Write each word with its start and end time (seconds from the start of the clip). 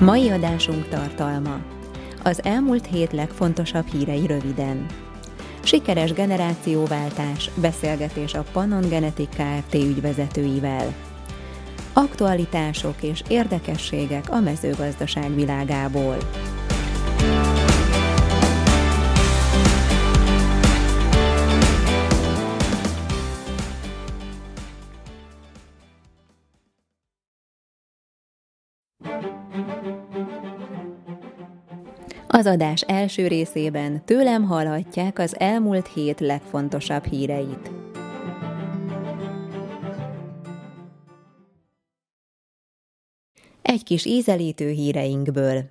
Mai 0.00 0.30
adásunk 0.30 0.88
tartalma. 0.88 1.58
Az 2.22 2.44
elmúlt 2.44 2.86
hét 2.86 3.12
legfontosabb 3.12 3.86
hírei 3.86 4.26
röviden. 4.26 4.86
Sikeres 5.62 6.12
generációváltás, 6.12 7.50
beszélgetés 7.54 8.34
a 8.34 8.44
Pannon 8.52 8.88
Genetik 8.88 9.28
Kft. 9.28 9.74
ügyvezetőivel. 9.74 10.94
Aktualitások 11.92 13.02
és 13.02 13.22
érdekességek 13.28 14.24
a 14.30 14.40
mezőgazdaság 14.40 15.34
világából. 15.34 16.16
Az 32.36 32.46
adás 32.46 32.80
első 32.80 33.26
részében 33.26 34.04
tőlem 34.04 34.42
hallhatják 34.42 35.18
az 35.18 35.38
elmúlt 35.38 35.88
hét 35.88 36.20
legfontosabb 36.20 37.04
híreit. 37.04 37.70
Egy 43.62 43.82
kis 43.82 44.04
ízelítő 44.04 44.70
híreinkből. 44.70 45.64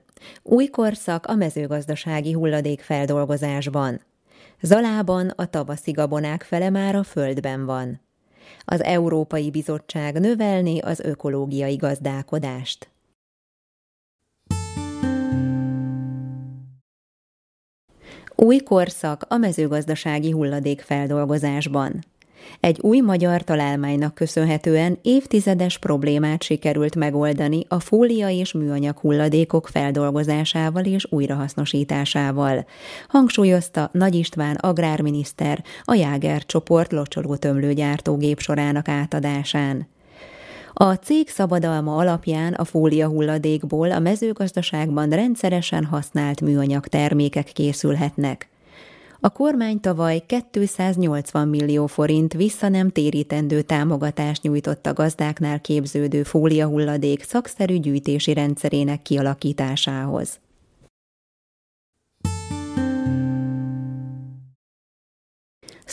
Új 0.43 0.67
korszak 0.67 1.25
a 1.25 1.35
mezőgazdasági 1.35 2.31
hulladékfeldolgozásban. 2.31 4.01
Zalában 4.61 5.29
a 5.35 5.45
tavaszi 5.45 5.91
gabonák 5.91 6.43
fele 6.43 6.69
már 6.69 6.95
a 6.95 7.03
földben 7.03 7.65
van. 7.65 8.01
Az 8.65 8.83
Európai 8.83 9.51
Bizottság 9.51 10.19
növelni 10.19 10.79
az 10.79 10.99
ökológiai 10.99 11.75
gazdálkodást. 11.75 12.92
Új 18.35 18.57
korszak 18.57 19.25
a 19.27 19.37
mezőgazdasági 19.37 20.31
hulladékfeldolgozásban. 20.31 22.03
Egy 22.59 22.79
új 22.81 22.99
magyar 22.99 23.41
találmánynak 23.43 24.13
köszönhetően 24.13 24.97
évtizedes 25.01 25.77
problémát 25.77 26.43
sikerült 26.43 26.95
megoldani 26.95 27.65
a 27.67 27.79
fólia 27.79 28.29
és 28.29 28.51
műanyag 28.51 28.97
hulladékok 28.97 29.67
feldolgozásával 29.67 30.83
és 30.83 31.07
újrahasznosításával, 31.09 32.65
hangsúlyozta 33.07 33.89
Nagy 33.93 34.15
István 34.15 34.55
agrárminiszter 34.55 35.63
a 35.83 35.93
Jáger 35.93 36.45
csoport 36.45 36.91
locsoló 36.91 37.35
tömlőgyártógép 37.35 38.39
sorának 38.39 38.87
átadásán. 38.87 39.87
A 40.73 40.93
cég 40.93 41.29
szabadalma 41.29 41.95
alapján 41.95 42.53
a 42.53 42.63
fólia 42.63 43.07
hulladékból 43.07 43.91
a 43.91 43.99
mezőgazdaságban 43.99 45.09
rendszeresen 45.09 45.85
használt 45.85 46.41
műanyag 46.41 46.87
termékek 46.87 47.45
készülhetnek. 47.45 48.49
A 49.19 49.29
kormány 49.29 49.79
tavaly 49.79 50.23
280 50.51 51.47
millió 51.47 51.85
forint 51.85 52.33
vissza 52.33 52.69
nem 52.69 52.89
térítendő 52.89 53.61
támogatást 53.61 54.41
nyújtott 54.41 54.85
a 54.85 54.93
gazdáknál 54.93 55.61
képződő 55.61 56.23
fóliahulladék 56.23 57.23
szakszerű 57.23 57.77
gyűjtési 57.77 58.33
rendszerének 58.33 59.01
kialakításához. 59.01 60.39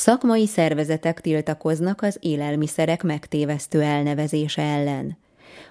Szakmai 0.00 0.46
szervezetek 0.46 1.20
tiltakoznak 1.20 2.02
az 2.02 2.16
élelmiszerek 2.20 3.02
megtévesztő 3.02 3.82
elnevezése 3.82 4.62
ellen. 4.62 5.18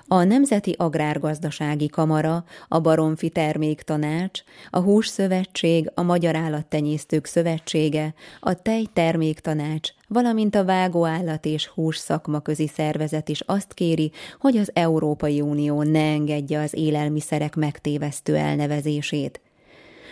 A 0.07 0.23
Nemzeti 0.23 0.75
Agrárgazdasági 0.77 1.87
Kamara, 1.87 2.43
a 2.67 2.79
Baromfi 2.79 3.29
Terméktanács, 3.29 4.41
a 4.69 4.79
Hússzövetség, 4.79 5.91
a 5.93 6.01
Magyar 6.01 6.35
Állattenyésztők 6.35 7.25
Szövetsége, 7.25 8.13
a 8.39 8.61
Tej 8.61 8.85
Terméktanács, 8.93 9.89
valamint 10.07 10.55
a 10.55 10.65
Vágóállat 10.65 11.45
és 11.45 11.67
Hús 11.67 11.97
Szakmaközi 11.97 12.67
Szervezet 12.67 13.29
is 13.29 13.41
azt 13.45 13.73
kéri, 13.73 14.11
hogy 14.39 14.57
az 14.57 14.71
Európai 14.73 15.41
Unió 15.41 15.83
ne 15.83 16.11
engedje 16.11 16.59
az 16.59 16.73
élelmiszerek 16.73 17.55
megtévesztő 17.55 18.35
elnevezését– 18.35 19.41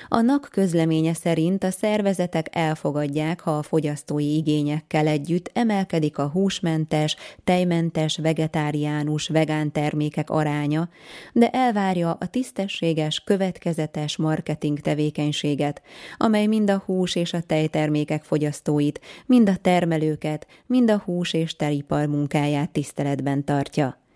a 0.08 0.22
NAK 0.22 0.50
közleménye 0.52 1.14
szerint 1.14 1.64
a 1.64 1.72
szervezetek 1.72 2.48
elfogadják, 2.52 3.40
ha 3.40 3.58
a 3.58 3.64
fogyasztói 3.64 4.36
igényekkel 4.36 5.08
együtt 5.08 5.50
emelkedik 5.54 6.18
a 6.18 6.28
húsmentes, 6.28 7.16
tejmentes, 7.44 8.18
vegetáriánus, 8.18 9.28
vegán 9.28 9.72
termékek 9.72 10.30
aránya, 10.30 10.90
de 11.34 11.50
elvárja 11.50 12.18
a 12.20 12.28
tisztességes, 12.28 13.24
következetes 13.24 14.18
marketing 14.18 14.80
tevékenységet, 14.80 15.82
amely 16.18 16.46
mind 16.46 16.70
a 16.70 16.84
hús 16.86 17.16
és 17.16 17.34
a 17.34 17.42
tejtermékek 17.42 18.24
fogyasztóit, 18.24 19.02
mind 19.26 19.50
a 19.50 19.56
termelőket, 19.56 20.48
mind 20.66 20.90
a 20.90 21.02
hús 21.06 21.34
és 21.34 21.56
teripar 21.56 22.06
munkáját 22.06 22.70
tiszteletben 22.70 23.44
tartja. 23.44 24.07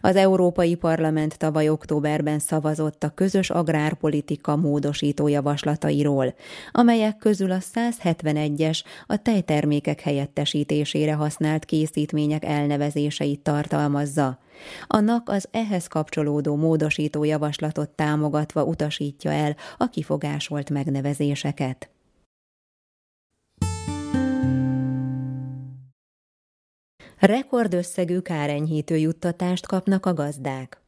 Az 0.00 0.16
Európai 0.16 0.74
Parlament 0.74 1.38
tavaly 1.38 1.68
októberben 1.68 2.38
szavazott 2.38 3.04
a 3.04 3.10
közös 3.14 3.50
agrárpolitika 3.50 4.56
módosító 4.56 5.28
javaslatairól, 5.28 6.34
amelyek 6.72 7.16
közül 7.16 7.50
a 7.50 7.58
171-es 7.74 8.80
a 9.06 9.22
tejtermékek 9.22 10.00
helyettesítésére 10.00 11.14
használt 11.14 11.64
készítmények 11.64 12.44
elnevezéseit 12.44 13.40
tartalmazza. 13.40 14.38
Annak 14.86 15.28
az 15.28 15.48
ehhez 15.50 15.86
kapcsolódó 15.86 16.56
módosító 16.56 17.24
javaslatot 17.24 17.88
támogatva 17.88 18.64
utasítja 18.64 19.30
el 19.30 19.56
a 19.76 19.88
kifogásolt 19.88 20.70
megnevezéseket. 20.70 21.90
Rekordösszegű 27.18 28.18
kárenyhítő 28.18 28.96
juttatást 28.96 29.66
kapnak 29.66 30.06
a 30.06 30.14
gazdák. 30.14 30.80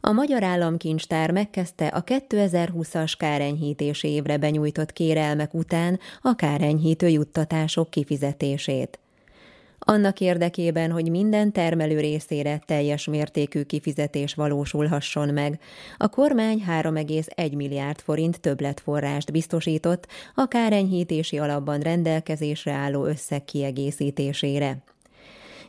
A 0.00 0.12
Magyar 0.12 0.42
Államkincstár 0.42 1.30
megkezdte 1.30 1.86
a 1.86 2.04
2020-as 2.04 3.12
kárenyhítési 3.18 4.08
évre 4.08 4.36
benyújtott 4.36 4.92
kérelmek 4.92 5.54
után 5.54 5.98
a 6.22 6.34
kárenyhítő 6.34 7.08
juttatások 7.08 7.90
kifizetését. 7.90 8.98
Annak 9.78 10.20
érdekében, 10.20 10.90
hogy 10.90 11.10
minden 11.10 11.52
termelő 11.52 12.00
részére 12.00 12.62
teljes 12.66 13.06
mértékű 13.06 13.62
kifizetés 13.62 14.34
valósulhasson 14.34 15.28
meg, 15.28 15.60
a 15.96 16.08
kormány 16.08 16.64
3,1 16.68 17.56
milliárd 17.56 18.00
forint 18.00 18.40
többletforrást 18.40 19.32
biztosított 19.32 20.06
a 20.34 20.46
kárenyhítési 20.46 21.38
alapban 21.38 21.80
rendelkezésre 21.80 22.72
álló 22.72 23.04
összeg 23.04 23.44
kiegészítésére. 23.44 24.82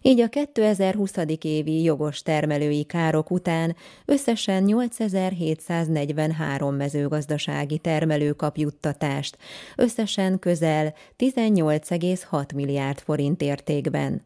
Így 0.02 0.20
a 0.20 0.28
2020. 0.28 1.14
évi 1.42 1.84
jogos 1.84 2.22
termelői 2.22 2.84
károk 2.84 3.32
után 3.32 3.76
összesen 4.06 4.64
8743 4.64 6.76
mezőgazdasági 6.76 7.78
termelő 7.78 8.32
kap 8.32 8.58
juttatást, 8.58 9.38
összesen 9.76 10.40
közel 10.40 10.94
18,6 11.18 12.56
milliárd 12.56 13.00
forint 13.00 13.42
értékben. 13.42 14.26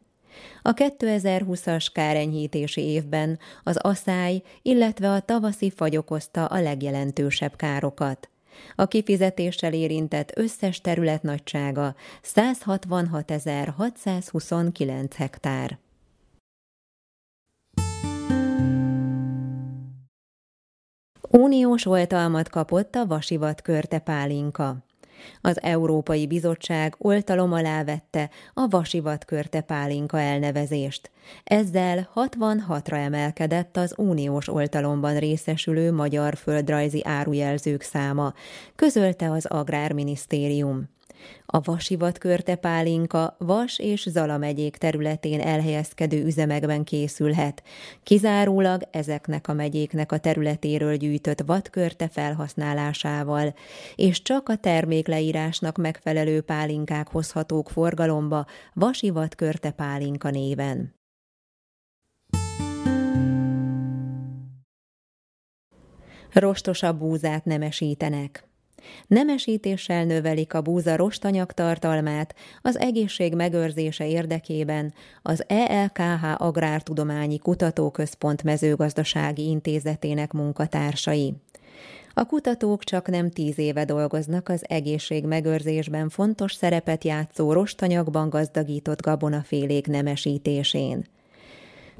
A 0.62 0.74
2020-as 0.74 1.86
kárenyhítési 1.92 2.80
évben 2.80 3.38
az 3.62 3.76
aszály, 3.76 4.42
illetve 4.62 5.10
a 5.10 5.20
tavaszi 5.20 5.70
fagy 5.70 5.96
okozta 5.96 6.44
a 6.44 6.60
legjelentősebb 6.60 7.56
károkat. 7.56 8.30
A 8.74 8.86
kifizetéssel 8.86 9.72
érintett 9.72 10.38
összes 10.38 10.80
terület 10.80 11.22
nagysága 11.22 11.94
166.629 12.24 15.10
hektár. 15.16 15.78
Uniós 21.30 21.86
oltalmat 21.86 22.48
kapott 22.48 22.94
a 22.94 23.06
Vasivat 23.06 23.60
körte 23.60 23.98
pálinka. 23.98 24.85
Az 25.40 25.62
Európai 25.62 26.26
Bizottság 26.26 26.94
oltalom 26.98 27.52
alá 27.52 27.84
vette 27.84 28.30
a 28.54 28.66
vasivat 28.68 29.24
körte 29.24 29.60
pálinka 29.60 30.20
elnevezést. 30.20 31.10
Ezzel 31.44 32.10
66-ra 32.14 32.96
emelkedett 33.04 33.76
az 33.76 33.94
uniós 33.96 34.48
oltalomban 34.48 35.18
részesülő 35.18 35.92
magyar 35.92 36.36
földrajzi 36.36 37.00
árujelzők 37.04 37.82
száma, 37.82 38.34
közölte 38.76 39.30
az 39.30 39.46
Agrárminisztérium. 39.46 40.94
A 41.46 41.60
vasivat 41.60 42.18
körte 42.18 42.54
pálinka 42.54 43.36
Vas 43.38 43.78
és 43.78 44.08
Zala 44.10 44.38
megyék 44.38 44.76
területén 44.76 45.40
elhelyezkedő 45.40 46.24
üzemekben 46.24 46.84
készülhet. 46.84 47.62
Kizárólag 48.02 48.82
ezeknek 48.90 49.48
a 49.48 49.52
megyéknek 49.52 50.12
a 50.12 50.18
területéről 50.18 50.96
gyűjtött 50.96 51.40
vadkörte 51.46 52.08
felhasználásával, 52.08 53.54
és 53.96 54.22
csak 54.22 54.48
a 54.48 54.56
termékleírásnak 54.56 55.76
megfelelő 55.76 56.40
pálinkák 56.40 57.08
hozhatók 57.08 57.70
forgalomba 57.70 58.46
Vasi 58.74 59.10
vadkörte 59.10 59.70
pálinka 59.70 60.30
néven. 60.30 60.94
Rostosabb 66.32 66.98
búzát 66.98 67.44
nemesítenek. 67.44 68.48
Nemesítéssel 69.06 70.04
növelik 70.04 70.54
a 70.54 70.60
búza 70.60 70.96
rostanyag 70.96 71.52
tartalmát 71.52 72.34
az 72.62 72.78
egészség 72.78 73.34
megőrzése 73.34 74.08
érdekében 74.08 74.94
az 75.22 75.44
ELKH 75.48 76.42
Agrártudományi 76.42 77.38
Kutatóközpont 77.38 78.42
mezőgazdasági 78.42 79.48
intézetének 79.48 80.32
munkatársai. 80.32 81.34
A 82.14 82.24
kutatók 82.24 82.84
csak 82.84 83.08
nem 83.08 83.30
tíz 83.30 83.58
éve 83.58 83.84
dolgoznak 83.84 84.48
az 84.48 84.64
egészség 84.68 85.24
megőrzésben 85.24 86.08
fontos 86.08 86.54
szerepet 86.54 87.04
játszó 87.04 87.52
rostanyagban 87.52 88.28
gazdagított 88.28 89.02
gabonafélék 89.02 89.86
nemesítésén 89.86 91.04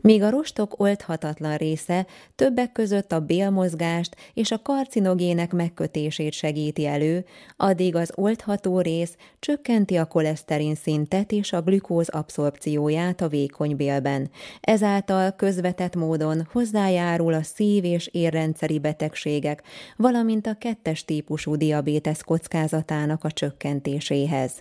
míg 0.01 0.23
a 0.23 0.31
rostok 0.31 0.81
oldhatatlan 0.81 1.57
része 1.57 2.07
többek 2.35 2.73
között 2.73 3.13
a 3.13 3.21
bélmozgást 3.21 4.17
és 4.35 4.51
a 4.51 4.63
karcinogének 4.63 5.53
megkötését 5.53 6.33
segíti 6.33 6.87
elő, 6.87 7.25
addig 7.57 7.97
az 7.97 8.13
oldható 8.15 8.81
rész 8.81 9.17
csökkenti 9.39 9.97
a 9.97 10.05
koleszterin 10.05 10.75
szintet 10.75 11.33
és 11.33 11.53
a 11.53 11.63
glükóz 11.63 12.09
abszorpcióját 12.09 13.21
a 13.21 13.29
vékony 13.29 13.77
bélben. 13.77 14.31
Ezáltal 14.61 15.33
közvetett 15.33 15.95
módon 15.95 16.49
hozzájárul 16.53 17.35
a 17.35 17.43
szív- 17.43 17.85
és 17.85 18.09
érrendszeri 18.13 18.79
betegségek, 18.79 19.63
valamint 19.97 20.47
a 20.47 20.55
kettes 20.59 21.05
típusú 21.05 21.57
diabétesz 21.57 22.21
kockázatának 22.21 23.25
a 23.25 23.31
csökkentéséhez. 23.31 24.53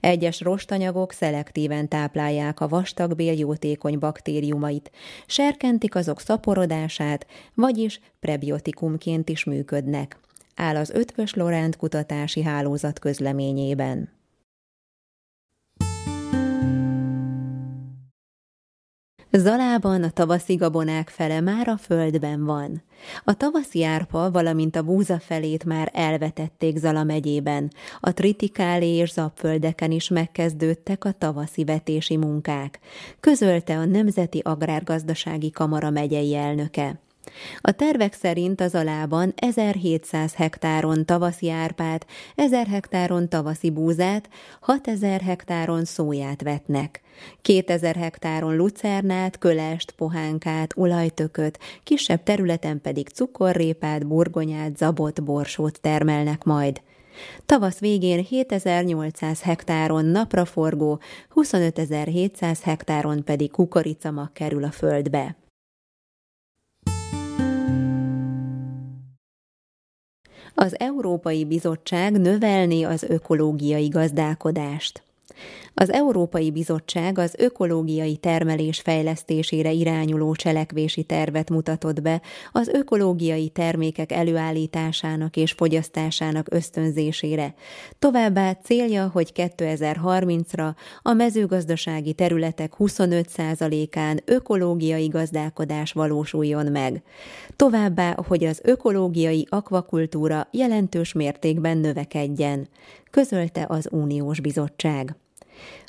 Egyes 0.00 0.40
rostanyagok 0.40 1.12
szelektíven 1.12 1.88
táplálják 1.88 2.60
a 2.60 2.68
vastagbél 2.68 3.32
jótékony 3.32 3.98
baktériumait, 3.98 4.90
serkentik 5.26 5.94
azok 5.94 6.20
szaporodását, 6.20 7.26
vagyis 7.54 8.00
prebiotikumként 8.20 9.28
is 9.28 9.44
működnek, 9.44 10.18
áll 10.54 10.76
az 10.76 10.90
Ötvös 10.90 11.34
Lorent 11.34 11.76
kutatási 11.76 12.42
hálózat 12.42 12.98
közleményében. 12.98 14.17
Zalában 19.30 20.02
a 20.02 20.10
tavaszi 20.10 20.54
gabonák 20.54 21.08
fele 21.08 21.40
már 21.40 21.68
a 21.68 21.76
földben 21.76 22.44
van. 22.44 22.82
A 23.24 23.34
tavaszi 23.34 23.84
árpa, 23.84 24.30
valamint 24.30 24.76
a 24.76 24.82
búza 24.82 25.18
felét 25.18 25.64
már 25.64 25.90
elvetették 25.92 26.76
Zala 26.76 27.04
megyében. 27.04 27.72
A 28.00 28.12
tritikálé 28.12 28.94
és 28.94 29.12
zapföldeken 29.12 29.90
is 29.90 30.08
megkezdődtek 30.08 31.04
a 31.04 31.12
tavaszi 31.12 31.64
vetési 31.64 32.16
munkák, 32.16 32.78
közölte 33.20 33.78
a 33.78 33.84
Nemzeti 33.84 34.38
Agrárgazdasági 34.38 35.50
Kamara 35.50 35.90
megyei 35.90 36.34
elnöke. 36.34 37.00
A 37.60 37.72
tervek 37.72 38.14
szerint 38.14 38.60
az 38.60 38.74
alában 38.74 39.32
1700 39.36 40.34
hektáron 40.34 41.04
tavaszi 41.04 41.50
árpát, 41.50 42.06
1000 42.34 42.66
hektáron 42.66 43.28
tavaszi 43.28 43.70
búzát, 43.70 44.28
6000 44.60 45.20
hektáron 45.20 45.84
szóját 45.84 46.42
vetnek. 46.42 47.00
2000 47.42 47.96
hektáron 47.96 48.56
lucernát, 48.56 49.38
kölest, 49.38 49.90
pohánkát, 49.90 50.72
olajtököt, 50.76 51.58
kisebb 51.82 52.22
területen 52.22 52.80
pedig 52.80 53.08
cukorrépát, 53.08 54.06
burgonyát, 54.06 54.76
zabot, 54.76 55.24
borsót 55.24 55.80
termelnek 55.80 56.44
majd. 56.44 56.80
Tavasz 57.46 57.78
végén 57.78 58.24
7800 58.24 59.42
hektáron 59.42 60.04
napraforgó, 60.04 61.00
25700 61.28 62.62
hektáron 62.62 63.24
pedig 63.24 63.50
kukoricamag 63.50 64.32
kerül 64.32 64.64
a 64.64 64.70
földbe. 64.70 65.36
Az 70.60 70.78
Európai 70.78 71.44
Bizottság 71.44 72.20
növelni 72.20 72.84
az 72.84 73.02
ökológiai 73.02 73.88
gazdálkodást. 73.88 75.02
Az 75.80 75.92
Európai 75.92 76.50
Bizottság 76.50 77.18
az 77.18 77.34
ökológiai 77.36 78.16
termelés 78.16 78.80
fejlesztésére 78.80 79.70
irányuló 79.70 80.34
cselekvési 80.34 81.02
tervet 81.02 81.50
mutatott 81.50 82.02
be 82.02 82.20
az 82.52 82.68
ökológiai 82.68 83.48
termékek 83.48 84.12
előállításának 84.12 85.36
és 85.36 85.52
fogyasztásának 85.52 86.46
ösztönzésére. 86.50 87.54
Továbbá 87.98 88.52
célja, 88.52 89.10
hogy 89.12 89.32
2030-ra 89.34 90.74
a 91.02 91.12
mezőgazdasági 91.12 92.12
területek 92.12 92.72
25%-án 92.78 94.20
ökológiai 94.24 95.06
gazdálkodás 95.06 95.92
valósuljon 95.92 96.66
meg. 96.66 97.02
Továbbá, 97.56 98.14
hogy 98.26 98.44
az 98.44 98.60
ökológiai 98.64 99.46
akvakultúra 99.50 100.48
jelentős 100.50 101.12
mértékben 101.12 101.78
növekedjen, 101.78 102.68
közölte 103.10 103.64
az 103.68 103.88
Uniós 103.90 104.40
Bizottság. 104.40 105.16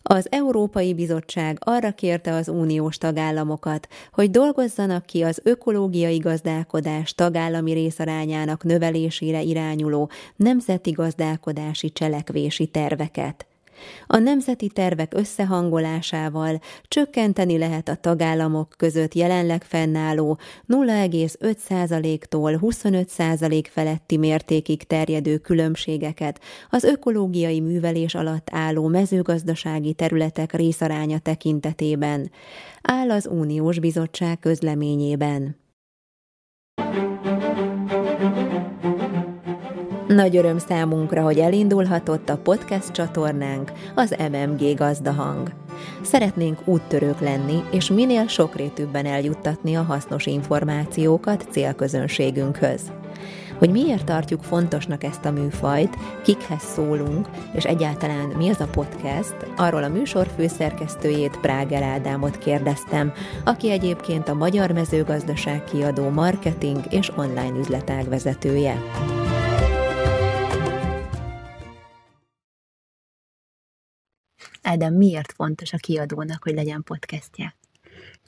Az 0.01 0.27
Európai 0.31 0.93
Bizottság 0.93 1.57
arra 1.59 1.91
kérte 1.91 2.33
az 2.33 2.47
uniós 2.47 2.97
tagállamokat, 2.97 3.87
hogy 4.11 4.31
dolgozzanak 4.31 5.05
ki 5.05 5.21
az 5.21 5.41
ökológiai 5.43 6.17
gazdálkodás 6.17 7.13
tagállami 7.13 7.71
részarányának 7.71 8.63
növelésére 8.63 9.41
irányuló 9.41 10.09
nemzeti 10.35 10.91
gazdálkodási 10.91 11.91
cselekvési 11.91 12.67
terveket. 12.67 13.48
A 14.07 14.17
nemzeti 14.17 14.67
tervek 14.67 15.13
összehangolásával 15.15 16.59
csökkenteni 16.83 17.57
lehet 17.57 17.89
a 17.89 17.95
tagállamok 17.95 18.73
között 18.77 19.13
jelenleg 19.13 19.63
fennálló 19.63 20.39
0,5%-tól 20.67 22.59
25% 22.61 23.65
feletti 23.69 24.17
mértékig 24.17 24.83
terjedő 24.83 25.37
különbségeket 25.37 26.39
az 26.69 26.83
ökológiai 26.83 27.59
művelés 27.59 28.15
alatt 28.15 28.47
álló 28.51 28.87
mezőgazdasági 28.87 29.93
területek 29.93 30.53
részaránya 30.53 31.19
tekintetében, 31.19 32.31
áll 32.81 33.11
az 33.11 33.27
Uniós 33.27 33.79
Bizottság 33.79 34.39
közleményében. 34.39 35.57
Nagy 40.19 40.37
öröm 40.37 40.57
számunkra, 40.57 41.21
hogy 41.21 41.39
elindulhatott 41.39 42.29
a 42.29 42.37
podcast 42.37 42.91
csatornánk, 42.91 43.71
az 43.95 44.15
MMG 44.31 44.75
Gazdahang. 44.75 45.51
Szeretnénk 46.01 46.67
úttörők 46.67 47.19
lenni, 47.19 47.63
és 47.71 47.89
minél 47.89 48.27
sokrétűbben 48.27 49.05
eljuttatni 49.05 49.75
a 49.75 49.81
hasznos 49.81 50.25
információkat 50.25 51.47
célközönségünkhöz. 51.51 52.81
Hogy 53.57 53.69
miért 53.69 54.05
tartjuk 54.05 54.43
fontosnak 54.43 55.03
ezt 55.03 55.25
a 55.25 55.31
műfajt, 55.31 55.97
kikhez 56.23 56.61
szólunk, 56.61 57.27
és 57.53 57.63
egyáltalán 57.63 58.27
mi 58.37 58.49
az 58.49 58.59
a 58.59 58.67
podcast, 58.71 59.35
arról 59.57 59.83
a 59.83 59.89
műsor 59.89 60.27
főszerkesztőjét 60.35 61.39
Práger 61.41 61.83
Ádámot 61.83 62.37
kérdeztem, 62.37 63.13
aki 63.45 63.71
egyébként 63.71 64.29
a 64.29 64.33
Magyar 64.33 64.71
Mezőgazdaság 64.71 65.63
kiadó 65.63 66.09
marketing 66.09 66.79
és 66.89 67.11
online 67.15 67.59
üzletág 67.59 68.09
vezetője. 68.09 68.81
Ádám, 74.69 74.93
miért 74.93 75.31
fontos 75.31 75.73
a 75.73 75.77
kiadónak, 75.77 76.43
hogy 76.43 76.53
legyen 76.53 76.83
podcastje? 76.83 77.55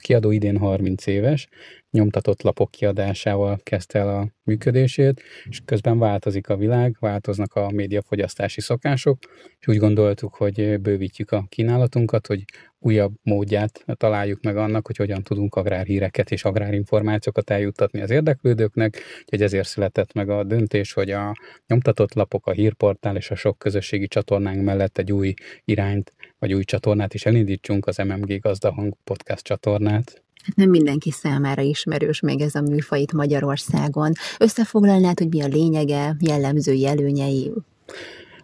kiadó 0.02 0.30
idén 0.30 0.58
30 0.58 1.06
éves, 1.06 1.48
nyomtatott 1.90 2.42
lapok 2.42 2.70
kiadásával 2.70 3.58
kezdte 3.62 3.98
el 3.98 4.08
a 4.08 4.28
működését, 4.42 5.22
és 5.44 5.60
közben 5.64 5.98
változik 5.98 6.48
a 6.48 6.56
világ, 6.56 6.96
változnak 7.00 7.54
a 7.54 7.70
médiafogyasztási 7.70 8.60
szokások, 8.60 9.18
és 9.58 9.66
úgy 9.68 9.76
gondoltuk, 9.76 10.34
hogy 10.34 10.80
bővítjük 10.80 11.30
a 11.30 11.46
kínálatunkat, 11.48 12.26
hogy 12.26 12.44
újabb 12.78 13.12
módját 13.22 13.84
találjuk 13.94 14.42
meg 14.42 14.56
annak, 14.56 14.86
hogy 14.86 14.96
hogyan 14.96 15.22
tudunk 15.22 15.54
agrárhíreket 15.54 16.30
és 16.30 16.44
agrárinformációkat 16.44 17.50
eljuttatni 17.50 18.00
az 18.00 18.10
érdeklődőknek, 18.10 19.02
úgyhogy 19.20 19.42
ezért 19.42 19.68
született 19.68 20.12
meg 20.12 20.28
a 20.28 20.44
döntés, 20.44 20.92
hogy 20.92 21.10
a 21.10 21.32
nyomtatott 21.66 22.14
lapok, 22.14 22.46
a 22.46 22.52
hírportál 22.52 23.16
és 23.16 23.30
a 23.30 23.34
sok 23.34 23.58
közösségi 23.58 24.06
csatornánk 24.06 24.64
mellett 24.64 24.98
egy 24.98 25.12
új 25.12 25.34
irányt, 25.64 26.12
vagy 26.42 26.52
új 26.52 26.64
csatornát 26.64 27.14
is 27.14 27.26
elindítsunk, 27.26 27.86
az 27.86 27.96
MMG 27.96 28.40
Gazdahang 28.40 28.94
podcast 29.04 29.44
csatornát. 29.44 30.22
Hát 30.44 30.56
nem 30.56 30.70
mindenki 30.70 31.10
számára 31.10 31.62
ismerős 31.62 32.20
még 32.20 32.40
ez 32.40 32.54
a 32.54 32.60
műfaj 32.60 33.00
itt 33.00 33.12
Magyarországon. 33.12 34.12
Összefoglalnád, 34.38 35.18
hogy 35.18 35.28
mi 35.28 35.42
a 35.42 35.46
lényege, 35.46 36.16
jellemző 36.20 36.72
jelőnyei? 36.72 37.52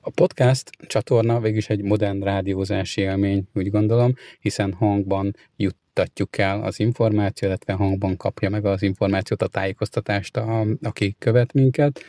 A 0.01 0.11
podcast 0.11 0.71
csatorna 0.87 1.41
végülis 1.41 1.69
egy 1.69 1.83
modern 1.83 2.23
rádiózási 2.23 3.01
élmény, 3.01 3.49
úgy 3.55 3.71
gondolom, 3.71 4.15
hiszen 4.41 4.73
hangban 4.73 5.35
juttatjuk 5.57 6.39
el 6.39 6.63
az 6.63 6.81
információt, 6.81 7.51
illetve 7.51 7.73
hangban 7.73 8.17
kapja 8.17 8.51
meg 8.51 8.65
az 8.65 8.83
információt, 8.83 9.43
a 9.43 9.47
tájékoztatást, 9.47 10.37
a, 10.37 10.67
aki 10.83 11.17
követ 11.19 11.53
minket. 11.53 12.01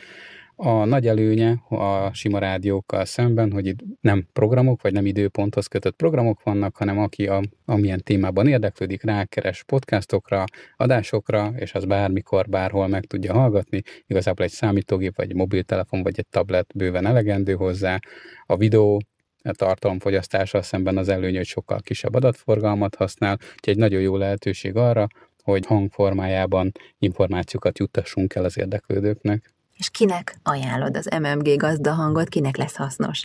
A 0.62 0.84
nagy 0.84 1.06
előnye 1.06 1.62
a 1.68 2.10
sima 2.12 2.38
rádiókkal 2.38 3.04
szemben, 3.04 3.52
hogy 3.52 3.66
itt 3.66 3.78
nem 4.00 4.26
programok, 4.32 4.82
vagy 4.82 4.92
nem 4.92 5.06
időponthoz 5.06 5.66
kötött 5.66 5.96
programok 5.96 6.42
vannak, 6.42 6.76
hanem 6.76 6.98
aki 6.98 7.26
a, 7.26 7.42
amilyen 7.64 8.02
témában 8.02 8.46
érdeklődik, 8.46 9.02
rákeres 9.02 9.64
podcastokra, 9.64 10.44
adásokra, 10.76 11.52
és 11.56 11.74
az 11.74 11.84
bármikor, 11.84 12.48
bárhol 12.48 12.88
meg 12.88 13.04
tudja 13.04 13.32
hallgatni. 13.32 13.82
Igazából 14.06 14.44
egy 14.44 14.50
számítógép, 14.50 15.16
vagy 15.16 15.30
egy 15.30 15.36
mobiltelefon, 15.36 16.02
vagy 16.02 16.18
egy 16.18 16.26
tablet 16.26 16.66
bőven 16.74 17.06
elegendő 17.06 17.54
hozzá. 17.54 17.98
A 18.46 18.56
videó 18.56 19.02
tartalomfogyasztással 19.42 20.62
szemben 20.62 20.96
az 20.96 21.08
előny, 21.08 21.36
hogy 21.36 21.46
sokkal 21.46 21.80
kisebb 21.80 22.14
adatforgalmat 22.14 22.94
használ, 22.94 23.38
úgyhogy 23.40 23.72
egy 23.72 23.76
nagyon 23.78 24.00
jó 24.00 24.16
lehetőség 24.16 24.76
arra, 24.76 25.06
hogy 25.42 25.66
hangformájában 25.66 26.72
információkat 26.98 27.78
juttassunk 27.78 28.34
el 28.34 28.44
az 28.44 28.58
érdeklődőknek. 28.58 29.58
És 29.80 29.90
kinek 29.90 30.36
ajánlod 30.42 30.96
az 30.96 31.08
MMG 31.20 31.56
gazdahangot, 31.56 32.28
kinek 32.28 32.56
lesz 32.56 32.76
hasznos? 32.76 33.24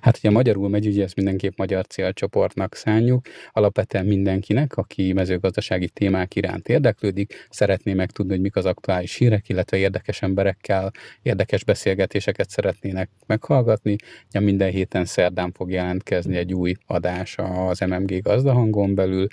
Hát, 0.00 0.14
hogyha 0.18 0.30
magyarul 0.30 0.68
megy, 0.68 0.86
ugye 0.86 1.02
ezt 1.02 1.16
mindenképp 1.16 1.56
magyar 1.56 1.86
célcsoportnak 1.86 2.74
szánjuk. 2.74 3.26
Alapvetően 3.52 4.06
mindenkinek, 4.06 4.76
aki 4.76 5.12
mezőgazdasági 5.12 5.88
témák 5.88 6.34
iránt 6.34 6.68
érdeklődik, 6.68 7.46
szeretné 7.50 7.92
megtudni, 7.92 8.32
hogy 8.32 8.40
mik 8.40 8.56
az 8.56 8.64
aktuális 8.64 9.14
hírek, 9.14 9.48
illetve 9.48 9.76
érdekes 9.76 10.22
emberekkel 10.22 10.90
érdekes 11.22 11.64
beszélgetéseket 11.64 12.50
szeretnének 12.50 13.10
meghallgatni. 13.26 13.96
Ja, 14.30 14.40
minden 14.40 14.70
héten 14.70 15.04
szerdán 15.04 15.52
fog 15.52 15.70
jelentkezni 15.70 16.36
egy 16.36 16.54
új 16.54 16.74
adás 16.86 17.36
az 17.38 17.80
MMG 17.80 18.22
gazdahangon 18.22 18.94
belül, 18.94 19.26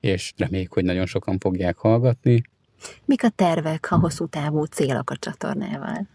és 0.00 0.32
reméljük, 0.36 0.72
hogy 0.72 0.84
nagyon 0.84 1.06
sokan 1.06 1.38
fogják 1.38 1.76
hallgatni. 1.76 2.42
Mik 3.04 3.24
a 3.24 3.28
tervek, 3.28 3.86
a 3.90 3.98
hosszú 3.98 4.26
távú 4.26 4.64
célok 4.64 5.10
a 5.10 5.16
csatornával? 5.16 6.06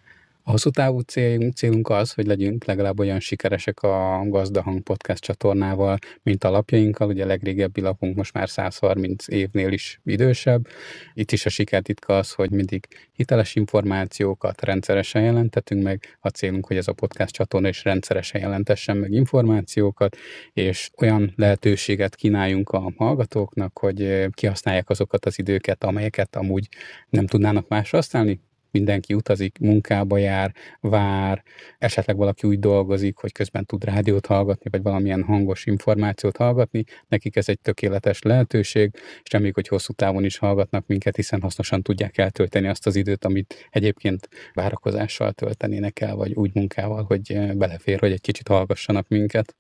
A 0.50 0.52
hosszú 0.52 0.70
távú 0.70 1.00
célunk, 1.00 1.54
célunk 1.54 1.90
az, 1.90 2.14
hogy 2.14 2.26
legyünk 2.26 2.66
legalább 2.66 3.00
olyan 3.00 3.20
sikeresek 3.20 3.82
a 3.82 4.24
Gazdahang 4.26 4.82
podcast 4.82 5.24
csatornával, 5.24 5.98
mint 6.24 6.44
a 6.44 6.50
lapjainkkal. 6.50 7.08
Ugye 7.08 7.24
a 7.24 7.28
legrégebbi 7.28 7.82
lapunk 7.82 8.16
most 8.16 8.34
már 8.34 8.50
130 8.50 9.28
évnél 9.28 9.72
is 9.72 10.00
idősebb. 10.04 10.68
Itt 11.14 11.32
is 11.32 11.46
a 11.46 11.50
sikertitka 11.50 12.18
az, 12.18 12.34
hogy 12.34 12.52
mindig 12.52 12.88
hiteles 13.12 13.56
információkat 13.56 14.62
rendszeresen 14.62 15.22
jelentetünk 15.22 15.84
meg. 15.84 16.18
A 16.20 16.28
célunk, 16.30 16.68
hogy 16.68 16.78
ez 16.78 16.88
a 16.88 16.94
podcast 16.94 17.34
csatorna 17.34 17.68
is 17.68 17.84
rendszeresen 17.84 18.42
jelentessen 18.42 18.98
meg 18.98 19.12
információkat, 19.12 20.18
és 20.54 20.90
olyan 20.98 21.34
lehetőséget 21.36 22.16
kínáljunk 22.16 22.70
a 22.70 22.94
hallgatóknak, 22.98 23.80
hogy 23.80 24.26
kihasználják 24.32 24.90
azokat 24.90 25.26
az 25.26 25.40
időket, 25.40 25.84
amelyeket 25.84 26.36
amúgy 26.36 26.68
nem 27.10 27.28
tudnának 27.28 27.68
másra 27.68 27.98
használni, 27.98 28.40
mindenki 28.72 29.14
utazik, 29.14 29.58
munkába 29.60 30.18
jár, 30.18 30.54
vár, 30.80 31.44
esetleg 31.78 32.18
valaki 32.18 32.48
úgy 32.48 32.60
dolgozik, 32.60 33.18
hogy 33.18 33.32
közben 33.32 33.66
tud 33.66 33.84
rádiót 33.84 34.26
hallgatni, 34.26 34.70
vagy 34.70 34.82
valamilyen 34.82 35.24
hangos 35.24 35.66
információt 35.66 36.38
hallgatni, 36.38 36.84
nekik 37.08 37.36
ez 37.36 37.50
egy 37.50 37.60
tökéletes 37.60 38.22
lehetőség, 38.22 38.92
és 39.24 39.32
reméljük, 39.32 39.56
hogy 39.56 39.68
hosszú 39.68 39.94
távon 39.94 40.24
is 40.24 40.38
hallgatnak 40.38 40.88
minket, 40.88 41.16
hiszen 41.16 41.42
hasznosan 41.42 41.82
tudják 41.82 42.18
eltölteni 42.18 42.68
azt 42.68 42.88
az 42.88 42.96
időt, 42.96 43.26
amit 43.26 43.68
egyébként 43.70 44.30
várakozással 44.54 45.32
töltenének 45.32 46.00
el, 46.00 46.16
vagy 46.16 46.34
úgy 46.34 46.52
munkával, 46.54 47.04
hogy 47.04 47.32
eh, 47.32 47.54
belefér, 47.54 48.00
hogy 48.00 48.12
egy 48.12 48.22
kicsit 48.22 48.48
hallgassanak 48.48 49.08
minket. 49.08 49.56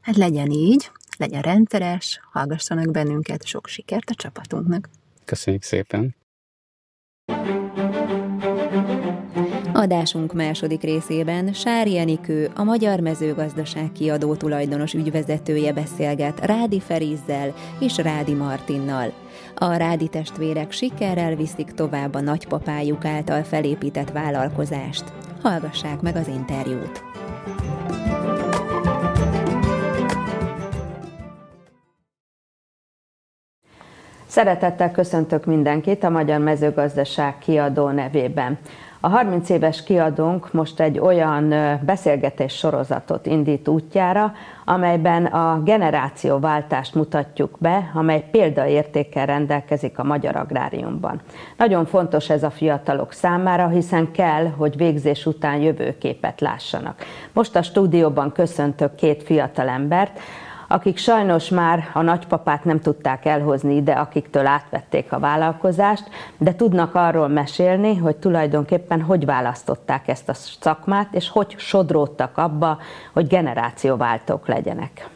Hát 0.00 0.16
legyen 0.16 0.50
így, 0.50 0.90
legyen 1.18 1.42
rendszeres, 1.42 2.20
hallgassanak 2.32 2.90
bennünket, 2.90 3.44
sok 3.46 3.66
sikert 3.66 4.10
a 4.10 4.14
csapatunknak. 4.14 4.88
Köszönjük 5.24 5.62
szépen! 5.62 6.14
Adásunk 9.80 10.32
második 10.32 10.82
részében 10.82 11.52
Sári 11.52 11.98
Enikő, 11.98 12.50
a 12.56 12.62
Magyar 12.62 13.00
Mezőgazdaság 13.00 13.92
kiadó 13.92 14.34
tulajdonos 14.34 14.94
ügyvezetője 14.94 15.72
beszélget 15.72 16.46
Rádi 16.46 16.80
Ferizzel 16.80 17.54
és 17.78 17.96
Rádi 17.96 18.34
Martinnal. 18.34 19.12
A 19.54 19.74
Rádi 19.74 20.08
testvérek 20.08 20.72
sikerrel 20.72 21.34
viszik 21.34 21.70
tovább 21.70 22.14
a 22.14 22.20
nagypapájuk 22.20 23.04
által 23.04 23.42
felépített 23.42 24.10
vállalkozást. 24.10 25.04
Hallgassák 25.42 26.00
meg 26.00 26.16
az 26.16 26.28
interjút! 26.28 27.02
Szeretettel 34.26 34.90
köszöntök 34.90 35.44
mindenkit 35.44 36.04
a 36.04 36.10
Magyar 36.10 36.40
Mezőgazdaság 36.40 37.38
kiadó 37.38 37.88
nevében. 37.88 38.58
A 39.02 39.08
30 39.08 39.48
éves 39.48 39.82
kiadónk 39.82 40.52
most 40.52 40.80
egy 40.80 40.98
olyan 40.98 41.54
beszélgetés 41.84 42.54
sorozatot 42.54 43.26
indít 43.26 43.68
útjára, 43.68 44.32
amelyben 44.64 45.24
a 45.24 45.62
generációváltást 45.62 46.94
mutatjuk 46.94 47.56
be, 47.58 47.90
amely 47.94 48.24
példaértékkel 48.30 49.26
rendelkezik 49.26 49.98
a 49.98 50.04
magyar 50.04 50.36
agráriumban. 50.36 51.20
Nagyon 51.56 51.86
fontos 51.86 52.30
ez 52.30 52.42
a 52.42 52.50
fiatalok 52.50 53.12
számára, 53.12 53.68
hiszen 53.68 54.10
kell, 54.12 54.46
hogy 54.56 54.76
végzés 54.76 55.26
után 55.26 55.56
jövőképet 55.56 56.40
lássanak. 56.40 57.04
Most 57.32 57.56
a 57.56 57.62
stúdióban 57.62 58.32
köszöntök 58.32 58.94
két 58.94 59.22
fiatal 59.22 59.68
embert, 59.68 60.20
akik 60.72 60.96
sajnos 60.96 61.48
már 61.48 61.90
a 61.92 62.02
nagypapát 62.02 62.64
nem 62.64 62.80
tudták 62.80 63.24
elhozni 63.24 63.76
ide, 63.76 63.92
akiktől 63.92 64.46
átvették 64.46 65.12
a 65.12 65.18
vállalkozást, 65.18 66.04
de 66.38 66.54
tudnak 66.54 66.94
arról 66.94 67.28
mesélni, 67.28 67.96
hogy 67.96 68.16
tulajdonképpen 68.16 69.00
hogy 69.02 69.24
választották 69.24 70.08
ezt 70.08 70.28
a 70.28 70.34
szakmát, 70.34 71.14
és 71.14 71.28
hogy 71.28 71.54
sodródtak 71.58 72.38
abba, 72.38 72.78
hogy 73.12 73.26
generációváltók 73.26 74.46
legyenek. 74.46 75.08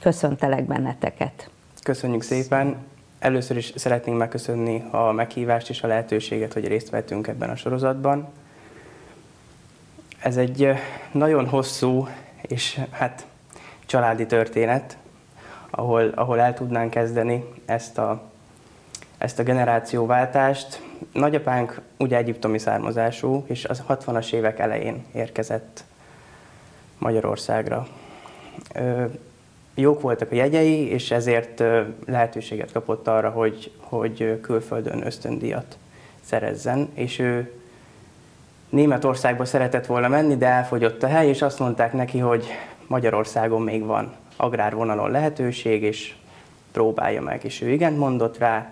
Köszöntelek 0.00 0.64
benneteket. 0.64 1.50
Köszönjük 1.82 2.22
szépen. 2.22 2.76
Először 3.18 3.56
is 3.56 3.72
szeretnénk 3.76 4.18
megköszönni 4.18 4.84
a 4.90 5.12
meghívást 5.12 5.70
és 5.70 5.82
a 5.82 5.86
lehetőséget, 5.86 6.52
hogy 6.52 6.66
részt 6.66 6.90
vettünk 6.90 7.26
ebben 7.26 7.50
a 7.50 7.56
sorozatban. 7.56 8.28
Ez 10.18 10.36
egy 10.36 10.68
nagyon 11.12 11.48
hosszú 11.48 12.06
és 12.42 12.80
hát 12.90 13.26
családi 13.92 14.26
történet, 14.26 14.96
ahol, 15.70 16.12
ahol 16.14 16.40
el 16.40 16.54
tudnánk 16.54 16.90
kezdeni 16.90 17.44
ezt 17.64 17.98
a, 17.98 18.22
ezt 19.18 19.38
a 19.38 19.42
generációváltást. 19.42 20.82
Nagyapánk 21.12 21.80
ugye 21.98 22.16
egyiptomi 22.16 22.58
származású, 22.58 23.44
és 23.46 23.64
az 23.64 23.82
60-as 23.88 24.32
évek 24.32 24.58
elején 24.58 25.04
érkezett 25.14 25.84
Magyarországra. 26.98 27.86
Ö, 28.74 29.04
jók 29.74 30.00
voltak 30.00 30.30
a 30.30 30.34
jegyei, 30.34 30.88
és 30.90 31.10
ezért 31.10 31.62
lehetőséget 32.06 32.72
kapott 32.72 33.08
arra, 33.08 33.30
hogy, 33.30 33.72
hogy 33.78 34.40
külföldön 34.42 35.06
ösztöndíjat 35.06 35.76
szerezzen, 36.24 36.90
és 36.94 37.18
ő 37.18 37.52
Németországba 38.68 39.44
szeretett 39.44 39.86
volna 39.86 40.08
menni, 40.08 40.36
de 40.36 40.46
elfogyott 40.46 41.02
a 41.02 41.06
hely, 41.06 41.28
és 41.28 41.42
azt 41.42 41.58
mondták 41.58 41.92
neki, 41.92 42.18
hogy 42.18 42.46
Magyarországon 42.86 43.62
még 43.62 43.84
van 43.84 44.14
agrárvonalon 44.36 45.10
lehetőség, 45.10 45.82
és 45.82 46.14
próbálja 46.72 47.22
meg. 47.22 47.44
És 47.44 47.60
ő 47.60 47.70
igent 47.70 47.98
mondott 47.98 48.38
rá, 48.38 48.70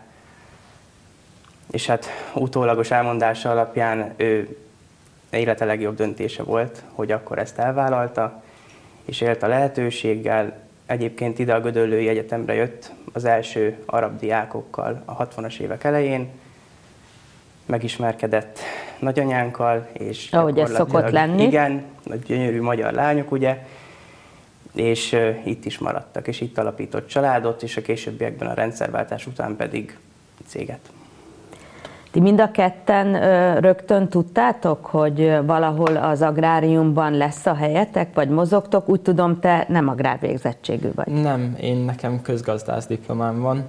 és 1.71 1.87
hát 1.87 2.07
utólagos 2.35 2.91
elmondása 2.91 3.51
alapján 3.51 4.15
ő 4.17 4.57
élete 5.31 5.65
legjobb 5.65 5.97
döntése 5.97 6.43
volt, 6.43 6.83
hogy 6.93 7.11
akkor 7.13 7.39
ezt 7.39 7.59
elvállalta, 7.59 8.43
és 9.05 9.21
élt 9.21 9.43
a 9.43 9.47
lehetőséggel. 9.47 10.69
Egyébként 10.87 11.39
ide 11.39 11.55
a 11.55 11.61
Gödöllői 11.61 12.09
Egyetemre 12.09 12.55
jött 12.55 12.93
az 13.13 13.25
első 13.25 13.77
arab 13.87 14.19
diákokkal 14.19 15.03
a 15.05 15.27
60-as 15.27 15.59
évek 15.59 15.85
elején, 15.85 16.29
megismerkedett 17.67 18.59
nagyanyánkkal, 18.99 19.89
és 19.93 20.33
Ahogy 20.33 20.59
ez 20.59 20.75
szokott 20.75 21.11
lenni. 21.11 21.43
Igen, 21.43 21.85
nagy 22.03 22.23
gyönyörű 22.23 22.61
magyar 22.61 22.93
lányok, 22.93 23.31
ugye, 23.31 23.67
és 24.75 25.17
itt 25.45 25.65
is 25.65 25.79
maradtak, 25.79 26.29
és 26.29 26.41
itt 26.41 26.59
alapított 26.59 27.07
családot, 27.07 27.63
és 27.63 27.77
a 27.77 27.83
későbbiekben 27.83 28.49
a 28.49 28.55
rendszerváltás 28.55 29.27
után 29.27 29.57
pedig 29.57 29.99
céget. 30.47 30.81
Ti 32.11 32.21
mind 32.21 32.41
a 32.41 32.51
ketten 32.51 33.21
rögtön 33.61 34.09
tudtátok, 34.09 34.87
hogy 34.87 35.39
valahol 35.47 35.97
az 35.97 36.23
agráriumban 36.23 37.17
lesz 37.17 37.47
a 37.47 37.55
helyetek, 37.55 38.15
vagy 38.15 38.29
mozogtok? 38.29 38.89
Úgy 38.89 39.01
tudom, 39.01 39.41
te 39.41 39.65
nem 39.69 39.89
agrárvégzettségű 39.89 40.91
vagy. 40.95 41.07
Nem, 41.07 41.57
én 41.61 41.77
nekem 41.77 42.23
közgazdász 42.23 42.87
diplomám 42.87 43.41
van. 43.41 43.65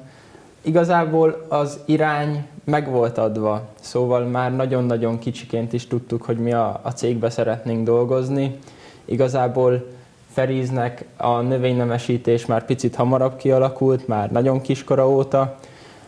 Igazából 0.61 1.45
az 1.49 1.79
irány 1.85 2.45
meg 2.63 2.89
volt 2.89 3.17
adva, 3.17 3.69
szóval 3.79 4.23
már 4.23 4.55
nagyon-nagyon 4.55 5.19
kicsiként 5.19 5.73
is 5.73 5.87
tudtuk, 5.87 6.23
hogy 6.23 6.37
mi 6.37 6.53
a, 6.53 6.79
a 6.83 6.91
cégbe 6.91 7.29
szeretnénk 7.29 7.85
dolgozni. 7.85 8.59
Igazából 9.05 9.87
Feriznek 10.33 11.05
a 11.17 11.41
növénynemesítés 11.41 12.45
már 12.45 12.65
picit 12.65 12.95
hamarabb 12.95 13.35
kialakult, 13.35 14.07
már 14.07 14.31
nagyon 14.31 14.61
kiskora 14.61 15.09
óta. 15.09 15.57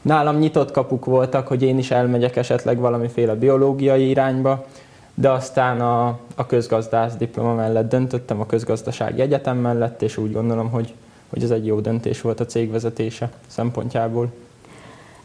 Nálam 0.01 0.37
nyitott 0.37 0.71
kapuk 0.71 1.05
voltak, 1.05 1.47
hogy 1.47 1.63
én 1.63 1.77
is 1.77 1.91
elmegyek 1.91 2.35
esetleg 2.35 2.77
valamiféle 2.77 3.35
biológiai 3.35 4.09
irányba, 4.09 4.65
de 5.13 5.29
aztán 5.29 5.81
a, 5.81 6.19
a 6.35 6.45
közgazdász 6.45 7.15
diploma 7.15 7.53
mellett 7.53 7.89
döntöttem, 7.89 8.39
a 8.39 8.45
közgazdasági 8.45 9.21
egyetem 9.21 9.57
mellett, 9.57 10.01
és 10.01 10.17
úgy 10.17 10.31
gondolom, 10.31 10.69
hogy, 10.69 10.93
hogy 11.29 11.43
ez 11.43 11.51
egy 11.51 11.65
jó 11.65 11.79
döntés 11.79 12.21
volt 12.21 12.39
a 12.39 12.45
cégvezetése 12.45 13.29
szempontjából. 13.47 14.31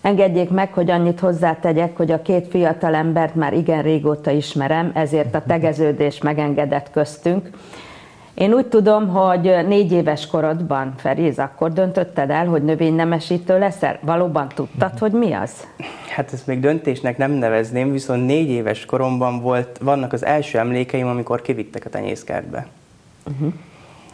Engedjék 0.01 0.51
meg, 0.51 0.73
hogy 0.73 0.91
annyit 0.91 1.21
hozzátegyek, 1.21 1.97
hogy 1.97 2.11
a 2.11 2.23
két 2.23 2.47
fiatal 2.49 2.95
embert 2.95 3.35
már 3.35 3.53
igen 3.53 3.83
régóta 3.83 4.31
ismerem, 4.31 4.91
ezért 4.95 5.35
a 5.35 5.43
tegeződés 5.47 6.21
megengedett 6.23 6.91
köztünk. 6.91 7.51
Én 8.39 8.53
úgy 8.53 8.67
tudom, 8.67 9.09
hogy 9.09 9.67
négy 9.67 9.93
éves 9.93 10.27
korodban, 10.27 10.95
Feriz, 10.97 11.39
akkor 11.39 11.73
döntötted 11.73 12.31
el, 12.31 12.47
hogy 12.47 12.63
növénynemesítő 12.63 13.59
leszel? 13.59 13.99
Valóban 14.03 14.49
tudtad, 14.55 14.99
hogy 14.99 15.13
mi 15.13 15.33
az? 15.33 15.67
Hát 16.09 16.33
ezt 16.33 16.47
még 16.47 16.61
döntésnek 16.61 17.17
nem 17.17 17.31
nevezném, 17.31 17.93
viszont 17.93 18.27
négy 18.27 18.49
éves 18.49 18.85
koromban 18.85 19.41
volt, 19.41 19.79
vannak 19.79 20.13
az 20.13 20.25
első 20.25 20.59
emlékeim, 20.59 21.07
amikor 21.07 21.43
kivittek 21.43 21.85
a 21.85 21.89
tenyészkertbe. 21.89 22.67
Uh-huh. 23.31 23.53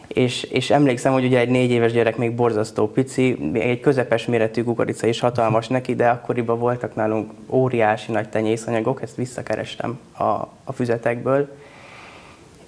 És, 0.07 0.43
és 0.43 0.71
emlékszem, 0.71 1.13
hogy 1.13 1.25
ugye 1.25 1.39
egy 1.39 1.49
négy 1.49 1.71
éves 1.71 1.91
gyerek 1.91 2.17
még 2.17 2.35
borzasztó 2.35 2.87
pici, 2.87 3.51
egy 3.53 3.79
közepes 3.79 4.25
méretű 4.25 4.63
kukorica 4.63 5.07
is 5.07 5.19
hatalmas 5.19 5.67
neki, 5.67 5.95
de 5.95 6.07
akkoriban 6.07 6.59
voltak 6.59 6.95
nálunk 6.95 7.31
óriási 7.49 8.11
nagy 8.11 8.29
tenyészanyagok, 8.29 9.01
ezt 9.01 9.15
visszakerestem 9.15 9.99
a, 10.17 10.23
a 10.63 10.71
füzetekből, 10.73 11.49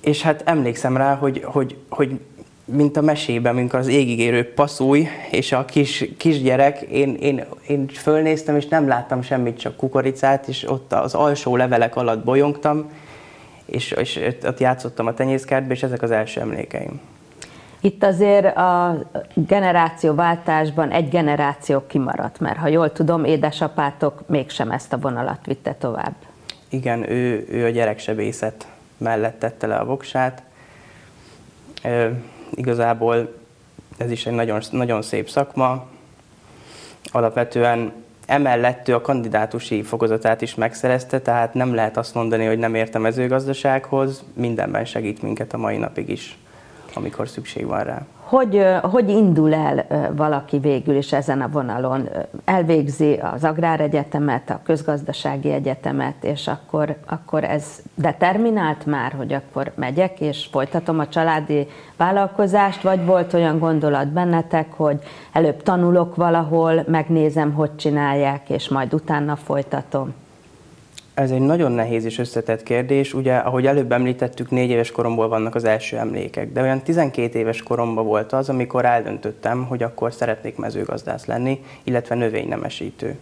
és 0.07 0.21
hát 0.21 0.41
emlékszem 0.45 0.97
rá, 0.97 1.15
hogy, 1.15 1.41
hogy, 1.43 1.75
hogy 1.89 2.19
mint 2.65 2.97
a 2.97 3.01
mesében, 3.01 3.55
mint 3.55 3.73
az 3.73 3.87
égigérő 3.87 4.53
passzúj, 4.53 5.07
és 5.31 5.51
a 5.51 5.65
kis, 5.65 6.05
kisgyerek, 6.17 6.81
én, 6.81 7.15
én, 7.15 7.45
én 7.67 7.87
fölnéztem, 7.87 8.55
és 8.55 8.67
nem 8.67 8.87
láttam 8.87 9.21
semmit, 9.21 9.59
csak 9.59 9.75
kukoricát, 9.75 10.47
és 10.47 10.69
ott 10.69 10.93
az 10.93 11.13
alsó 11.13 11.55
levelek 11.55 11.95
alatt 11.95 12.23
bolyongtam, 12.23 12.91
és, 13.65 13.91
és 13.91 14.19
ott 14.43 14.59
játszottam 14.59 15.07
a 15.07 15.13
tenyészkertbe, 15.13 15.73
és 15.73 15.83
ezek 15.83 16.01
az 16.01 16.11
első 16.11 16.41
emlékeim. 16.41 16.99
Itt 17.81 18.03
azért 18.03 18.57
a 18.57 18.99
generációváltásban 19.33 20.91
egy 20.91 21.09
generáció 21.09 21.83
kimaradt, 21.87 22.39
mert 22.39 22.57
ha 22.57 22.67
jól 22.67 22.91
tudom, 22.91 23.23
édesapátok 23.23 24.27
mégsem 24.27 24.71
ezt 24.71 24.93
a 24.93 24.99
vonalat 24.99 25.45
vitte 25.45 25.73
tovább. 25.73 26.15
Igen, 26.69 27.09
ő, 27.09 27.47
ő 27.51 27.65
a 27.65 27.69
gyereksebészet 27.69 28.67
mellett 28.97 29.39
tette 29.39 29.67
le 29.67 29.75
a 29.75 29.85
voksát. 29.85 30.43
E, 31.81 32.11
igazából 32.55 33.33
ez 33.97 34.11
is 34.11 34.25
egy 34.25 34.33
nagyon, 34.33 34.61
nagyon 34.71 35.01
szép 35.01 35.29
szakma. 35.29 35.87
Alapvetően 37.11 37.93
emellett 38.25 38.87
ő 38.87 38.95
a 38.95 39.01
kandidátusi 39.01 39.83
fokozatát 39.83 40.41
is 40.41 40.55
megszerezte, 40.55 41.21
tehát 41.21 41.53
nem 41.53 41.73
lehet 41.73 41.97
azt 41.97 42.13
mondani, 42.13 42.45
hogy 42.45 42.57
nem 42.57 42.75
ért 42.75 42.95
a 42.95 42.99
mezőgazdasághoz, 42.99 44.23
mindenben 44.33 44.85
segít 44.85 45.21
minket 45.21 45.53
a 45.53 45.57
mai 45.57 45.77
napig 45.77 46.09
is, 46.09 46.37
amikor 46.93 47.27
szükség 47.27 47.65
van 47.65 47.83
rá. 47.83 48.05
Hogy, 48.27 48.65
hogy 48.81 49.09
indul 49.09 49.53
el 49.53 49.85
valaki 50.15 50.57
végül 50.57 50.95
is 50.95 51.13
ezen 51.13 51.41
a 51.41 51.49
vonalon? 51.49 52.09
Elvégzi 52.45 53.13
az 53.33 53.43
agráregyetemet, 53.43 54.49
a 54.49 54.59
közgazdasági 54.63 55.51
egyetemet, 55.51 56.23
és 56.23 56.47
akkor, 56.47 56.95
akkor 57.05 57.43
ez 57.43 57.81
determinált 57.95 58.85
már, 58.85 59.11
hogy 59.11 59.33
akkor 59.33 59.71
megyek, 59.75 60.19
és 60.19 60.47
folytatom 60.51 60.99
a 60.99 61.07
családi 61.07 61.67
vállalkozást, 61.97 62.81
vagy 62.81 63.05
volt 63.05 63.33
olyan 63.33 63.59
gondolat 63.59 64.07
bennetek, 64.07 64.73
hogy 64.73 64.99
előbb 65.31 65.63
tanulok 65.63 66.15
valahol, 66.15 66.83
megnézem, 66.87 67.53
hogy 67.53 67.75
csinálják, 67.75 68.49
és 68.49 68.69
majd 68.69 68.93
utána 68.93 69.35
folytatom? 69.35 70.13
Ez 71.17 71.31
egy 71.31 71.41
nagyon 71.41 71.71
nehéz 71.71 72.05
és 72.05 72.17
összetett 72.17 72.63
kérdés. 72.63 73.13
Ugye, 73.13 73.35
ahogy 73.35 73.65
előbb 73.65 73.91
említettük, 73.91 74.49
négy 74.49 74.69
éves 74.69 74.91
koromból 74.91 75.27
vannak 75.27 75.55
az 75.55 75.63
első 75.63 75.97
emlékek, 75.97 76.51
de 76.51 76.61
olyan 76.61 76.81
12 76.81 77.39
éves 77.39 77.63
koromban 77.63 78.05
volt 78.05 78.33
az, 78.33 78.49
amikor 78.49 78.85
eldöntöttem, 78.85 79.65
hogy 79.65 79.83
akkor 79.83 80.13
szeretnék 80.13 80.55
mezőgazdász 80.55 81.25
lenni, 81.25 81.63
illetve 81.83 82.15
növénynemesítő. 82.15 83.17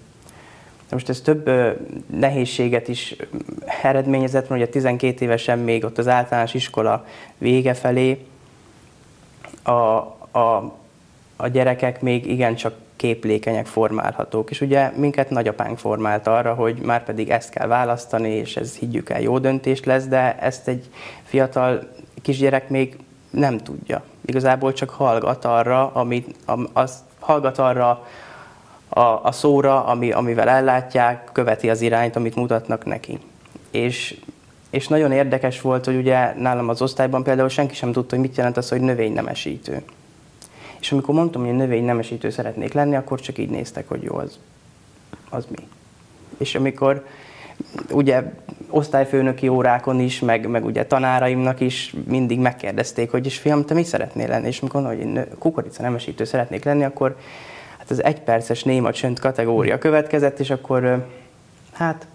Most 0.91 1.09
ez 1.09 1.21
több 1.21 1.49
nehézséget 2.19 2.87
is 2.87 3.15
eredményezett, 3.83 4.49
mert 4.49 4.61
ugye 4.61 4.71
12 4.71 5.25
évesen 5.25 5.59
még 5.59 5.83
ott 5.83 5.97
az 5.97 6.07
általános 6.07 6.53
iskola 6.53 7.05
vége 7.37 7.73
felé 7.73 8.25
a, 9.63 9.71
a, 9.71 10.73
a 11.35 11.47
gyerekek 11.47 12.01
még 12.01 12.25
igencsak 12.25 12.73
képlékenyek 12.95 13.65
formálhatók. 13.65 14.49
És 14.49 14.61
ugye 14.61 14.91
minket 14.95 15.29
nagyapánk 15.29 15.77
formált 15.77 16.27
arra, 16.27 16.53
hogy 16.53 16.77
már 16.77 17.03
pedig 17.03 17.29
ezt 17.29 17.49
kell 17.49 17.67
választani, 17.67 18.29
és 18.29 18.55
ez 18.55 18.75
higgyük 18.75 19.09
el 19.09 19.21
jó 19.21 19.39
döntés 19.39 19.83
lesz, 19.83 20.05
de 20.05 20.37
ezt 20.39 20.67
egy 20.67 20.89
fiatal 21.23 21.87
kisgyerek 22.21 22.69
még 22.69 22.97
nem 23.29 23.57
tudja. 23.57 24.03
Igazából 24.25 24.73
csak 24.73 24.89
hallgat 24.89 25.45
arra, 25.45 25.91
amit, 25.93 26.35
az, 26.73 27.03
hallgat 27.19 27.57
arra 27.57 28.07
a, 28.89 28.99
a 28.99 29.31
szóra, 29.31 29.85
ami, 29.85 30.11
amivel 30.11 30.49
ellátják, 30.49 31.29
követi 31.31 31.69
az 31.69 31.81
irányt, 31.81 32.15
amit 32.15 32.35
mutatnak 32.35 32.85
neki. 32.85 33.19
És, 33.71 34.19
és 34.69 34.87
nagyon 34.87 35.11
érdekes 35.11 35.61
volt, 35.61 35.85
hogy 35.85 35.95
ugye 35.95 36.33
nálam 36.33 36.69
az 36.69 36.81
osztályban 36.81 37.23
például 37.23 37.49
senki 37.49 37.75
sem 37.75 37.91
tudta, 37.91 38.15
hogy 38.15 38.25
mit 38.25 38.37
jelent 38.37 38.57
az, 38.57 38.69
hogy 38.69 38.81
növénynemesítő. 38.81 39.83
És 40.85 40.91
amikor 40.91 41.15
mondtam, 41.15 41.45
hogy 41.45 41.55
növény 41.55 41.85
nemesítő 41.85 42.29
szeretnék 42.29 42.73
lenni, 42.73 42.95
akkor 42.95 43.19
csak 43.19 43.37
így 43.37 43.49
néztek, 43.49 43.87
hogy 43.87 44.03
jó, 44.03 44.15
az, 44.15 44.39
az 45.29 45.45
mi. 45.49 45.67
És 46.37 46.55
amikor 46.55 47.05
ugye 47.91 48.23
osztályfőnöki 48.69 49.47
órákon 49.47 49.99
is, 49.99 50.19
meg, 50.19 50.47
meg 50.49 50.65
ugye 50.65 50.85
tanáraimnak 50.85 51.59
is 51.59 51.95
mindig 52.07 52.39
megkérdezték, 52.39 53.11
hogy 53.11 53.25
és 53.25 53.37
fiam, 53.37 53.65
te 53.65 53.73
mi 53.73 53.83
szeretnél 53.83 54.27
lenni? 54.27 54.47
És 54.47 54.59
amikor 54.59 54.85
hogy 54.85 54.99
én 54.99 55.25
kukorica 55.39 55.81
nemesítő 55.81 56.23
szeretnék 56.23 56.63
lenni, 56.63 56.83
akkor 56.83 57.17
hát 57.77 57.89
az 57.89 58.03
egyperces 58.03 58.63
néma 58.63 58.91
csönd 58.91 59.19
kategória 59.19 59.77
következett, 59.77 60.39
és 60.39 60.49
akkor 60.49 61.05
hát 61.73 62.07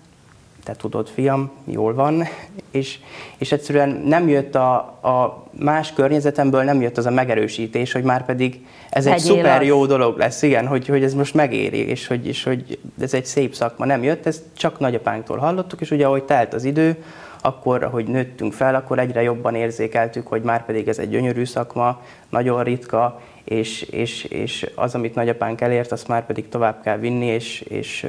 te 0.71 0.77
tudod, 0.77 1.09
fiam, 1.09 1.51
jól 1.65 1.95
van, 1.95 2.25
és, 2.71 2.99
és 3.39 3.53
egyszerűen 3.53 3.89
nem 3.89 4.29
jött 4.29 4.55
a, 4.55 4.75
a 5.03 5.45
más 5.51 5.93
környezetemből, 5.93 6.63
nem 6.63 6.81
jött 6.81 6.99
az 6.99 7.07
a 7.07 7.11
megerősítés, 7.11 7.93
hogy 7.93 8.03
már 8.03 8.25
pedig 8.25 8.67
ez 8.91 9.07
egy 9.07 9.13
Hegyél 9.13 9.37
szuper 9.37 9.61
az. 9.61 9.67
jó 9.67 9.87
dolog 9.87 10.19
lesz, 10.19 10.43
igen, 10.43 10.67
hogy, 10.67 10.87
hogy 10.87 11.03
ez 11.03 11.15
most 11.15 11.35
megéri, 11.35 11.89
és 11.89 12.07
hogy, 12.07 12.27
és 12.27 12.45
hogy 12.45 12.79
ez 13.01 13.15
egy 13.15 13.25
szép 13.25 13.55
szakma. 13.55 13.85
Nem 13.85 14.03
jött, 14.03 14.27
ezt 14.27 14.43
csak 14.57 14.79
nagyapánktól 14.79 15.39
hallottuk, 15.39 15.81
és 15.81 15.91
ugye 15.91 16.07
ahogy 16.07 16.23
telt 16.23 16.55
az 16.55 16.65
idő, 16.65 17.05
akkor, 17.41 17.83
ahogy 17.83 18.07
nőttünk 18.07 18.53
fel, 18.53 18.75
akkor 18.75 18.99
egyre 18.99 19.23
jobban 19.23 19.55
érzékeltük, 19.55 20.27
hogy 20.27 20.43
már 20.43 20.65
pedig 20.65 20.89
ez 20.89 20.99
egy 20.99 21.11
gyönyörű 21.11 21.45
szakma, 21.45 22.03
nagyon 22.29 22.63
ritka, 22.63 23.21
és, 23.45 23.83
és, 23.83 24.25
és 24.25 24.71
az, 24.75 24.95
amit 24.95 25.15
nagyapánk 25.15 25.61
elért, 25.61 25.93
azt 25.93 26.09
már 26.09 26.27
pedig 26.27 26.49
tovább 26.49 26.83
kell 26.83 26.99
vinni, 26.99 27.27
és, 27.27 27.61
és 27.61 28.07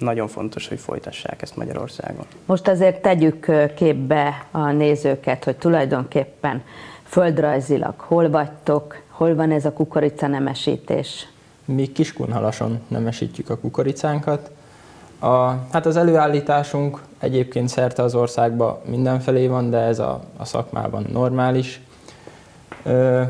nagyon 0.00 0.28
fontos, 0.28 0.68
hogy 0.68 0.78
folytassák 0.78 1.42
ezt 1.42 1.56
Magyarországon. 1.56 2.24
Most 2.46 2.68
azért 2.68 3.02
tegyük 3.02 3.46
képbe 3.74 4.46
a 4.50 4.70
nézőket, 4.70 5.44
hogy 5.44 5.56
tulajdonképpen 5.56 6.62
földrajzilag 7.02 7.94
hol 7.96 8.30
vagytok, 8.30 9.02
hol 9.08 9.34
van 9.34 9.50
ez 9.50 9.64
a 9.64 9.72
kukorica 9.72 10.26
nemesítés? 10.26 11.28
Mi 11.64 11.86
Kiskunhalason 11.86 12.80
nemesítjük 12.88 13.50
a 13.50 13.58
kukoricánkat. 13.58 14.50
A, 15.18 15.50
hát 15.72 15.86
az 15.86 15.96
előállításunk 15.96 17.00
egyébként 17.18 17.68
szerte 17.68 18.02
az 18.02 18.14
országban 18.14 18.78
mindenfelé 18.84 19.46
van, 19.46 19.70
de 19.70 19.78
ez 19.78 19.98
a, 19.98 20.20
a 20.36 20.44
szakmában 20.44 21.06
normális. 21.12 21.80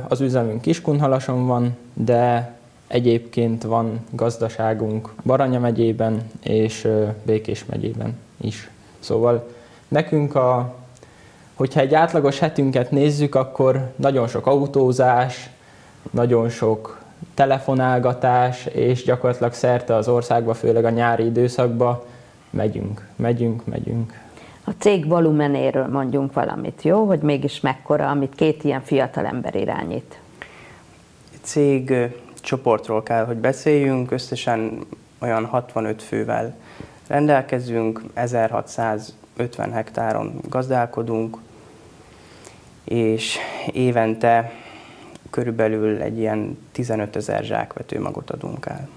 Az 0.09 0.21
üzemünk 0.21 0.61
Kiskunhalason 0.61 1.47
van, 1.47 1.77
de 1.95 2.55
Egyébként 2.91 3.63
van 3.63 4.01
gazdaságunk 4.11 5.13
Baranya 5.25 5.59
megyében 5.59 6.31
és 6.43 6.89
Békés 7.23 7.65
megyében 7.65 8.19
is. 8.41 8.71
Szóval 8.99 9.49
nekünk 9.89 10.35
a, 10.35 10.75
hogyha 11.55 11.81
egy 11.81 11.95
átlagos 11.95 12.39
hetünket 12.39 12.91
nézzük, 12.91 13.35
akkor 13.35 13.93
nagyon 13.97 14.29
sok 14.29 14.47
autózás, 14.47 15.51
nagyon 16.11 16.49
sok 16.49 17.01
telefonálgatás, 17.35 18.67
és 18.67 19.05
gyakorlatilag 19.05 19.53
szerte 19.53 19.95
az 19.95 20.09
országba, 20.09 20.55
főleg 20.55 20.85
a 20.85 20.91
nyári 20.91 21.25
időszakba 21.25 22.07
megyünk, 22.51 23.07
megyünk, 23.17 23.67
megyünk. 23.67 24.21
A 24.65 24.71
cég 24.79 25.09
volumenéről 25.09 25.87
mondjunk 25.87 26.33
valamit, 26.33 26.83
jó? 26.83 27.05
Hogy 27.05 27.21
mégis 27.21 27.61
mekkora, 27.61 28.11
amit 28.11 28.35
két 28.35 28.65
ilyen 28.65 28.83
fiatal 28.83 29.27
ember 29.27 29.55
irányít. 29.55 30.19
Cég 31.43 31.93
csoportról 32.41 33.03
kell, 33.03 33.25
hogy 33.25 33.37
beszéljünk, 33.37 34.11
összesen 34.11 34.87
olyan 35.19 35.45
65 35.45 36.03
fővel 36.03 36.57
rendelkezünk, 37.07 38.03
1650 38.15 39.73
hektáron 39.73 40.41
gazdálkodunk, 40.49 41.37
és 42.85 43.39
évente 43.73 44.53
körülbelül 45.31 46.01
egy 46.01 46.19
ilyen 46.19 46.59
15 46.73 47.17
ezer 47.17 47.45
zsákvetőmagot 47.45 48.31
adunk 48.31 48.67
el. 48.67 48.89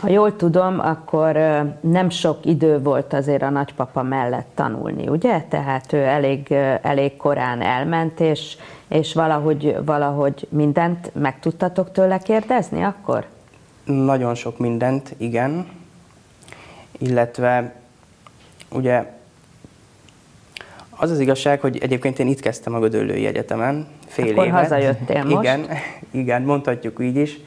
Ha 0.00 0.08
jól 0.08 0.36
tudom, 0.36 0.80
akkor 0.80 1.32
nem 1.80 2.10
sok 2.10 2.44
idő 2.46 2.78
volt 2.82 3.12
azért 3.12 3.42
a 3.42 3.50
nagypapa 3.50 4.02
mellett 4.02 4.48
tanulni, 4.54 5.08
ugye? 5.08 5.40
Tehát 5.48 5.92
ő 5.92 6.02
elég, 6.02 6.52
elég 6.82 7.16
korán 7.16 7.60
elment, 7.60 8.20
és, 8.20 8.56
és 8.88 9.14
valahogy, 9.14 9.76
valahogy 9.84 10.46
mindent 10.50 11.10
meg 11.14 11.38
tudtatok 11.40 11.92
tőle 11.92 12.18
kérdezni 12.18 12.82
akkor? 12.82 13.26
Nagyon 13.84 14.34
sok 14.34 14.58
mindent, 14.58 15.14
igen. 15.16 15.66
Illetve 16.98 17.74
ugye 18.70 19.12
az 20.90 21.10
az 21.10 21.20
igazság, 21.20 21.60
hogy 21.60 21.78
egyébként 21.78 22.18
én 22.18 22.26
itt 22.26 22.40
kezdtem 22.40 22.74
a 22.74 22.78
Gödöllői 22.78 23.26
Egyetemen, 23.26 23.86
fél 24.06 24.32
Akkor 24.32 24.46
évet. 24.46 24.60
hazajöttél 24.60 25.24
most? 25.28 25.42
Igen, 25.42 25.66
igen, 26.22 26.42
mondhatjuk 26.42 26.98
így 27.00 27.16
is. 27.16 27.38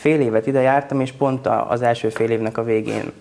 Fél 0.00 0.20
évet 0.20 0.46
ide 0.46 0.60
jártam, 0.60 1.00
és 1.00 1.12
pont 1.12 1.46
az 1.46 1.82
első 1.82 2.08
fél 2.08 2.30
évnek 2.30 2.58
a 2.58 2.64
végén 2.64 3.12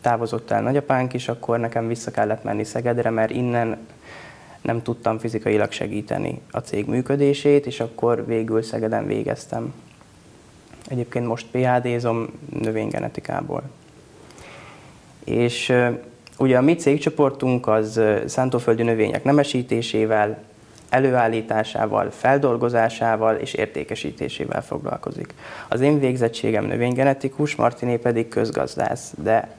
távozott 0.00 0.50
el 0.50 0.62
nagyapánk 0.62 1.12
is, 1.12 1.28
akkor 1.28 1.58
nekem 1.58 1.88
vissza 1.88 2.10
kellett 2.10 2.44
menni 2.44 2.64
Szegedre, 2.64 3.10
mert 3.10 3.30
innen 3.30 3.78
nem 4.62 4.82
tudtam 4.82 5.18
fizikailag 5.18 5.72
segíteni 5.72 6.40
a 6.50 6.58
cég 6.58 6.86
működését, 6.86 7.66
és 7.66 7.80
akkor 7.80 8.26
végül 8.26 8.62
Szegeden 8.62 9.06
végeztem. 9.06 9.74
Egyébként 10.86 11.26
most 11.26 11.46
PHD-zom 11.50 12.28
növénygenetikából. 12.60 13.62
És 15.24 15.72
ugye 16.38 16.56
a 16.56 16.62
mi 16.62 16.74
cégcsoportunk 16.74 17.66
az 17.66 18.00
szántóföldi 18.26 18.82
növények 18.82 19.24
nemesítésével, 19.24 20.42
előállításával, 20.88 22.10
feldolgozásával 22.10 23.34
és 23.34 23.54
értékesítésével 23.54 24.62
foglalkozik. 24.62 25.34
Az 25.68 25.80
én 25.80 25.98
végzettségem 25.98 26.64
növénygenetikus, 26.64 27.54
Martiné 27.54 27.96
pedig 27.96 28.28
közgazdász, 28.28 29.12
de 29.22 29.56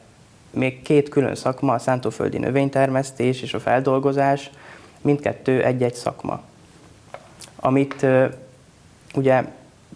még 0.51 0.81
két 0.81 1.09
külön 1.09 1.35
szakma, 1.35 1.73
a 1.73 1.79
szántóföldi 1.79 2.37
növénytermesztés 2.37 3.41
és 3.41 3.53
a 3.53 3.59
feldolgozás, 3.59 4.49
mindkettő 5.01 5.63
egy-egy 5.63 5.95
szakma. 5.95 6.41
Amit 7.55 8.05
ugye 9.15 9.43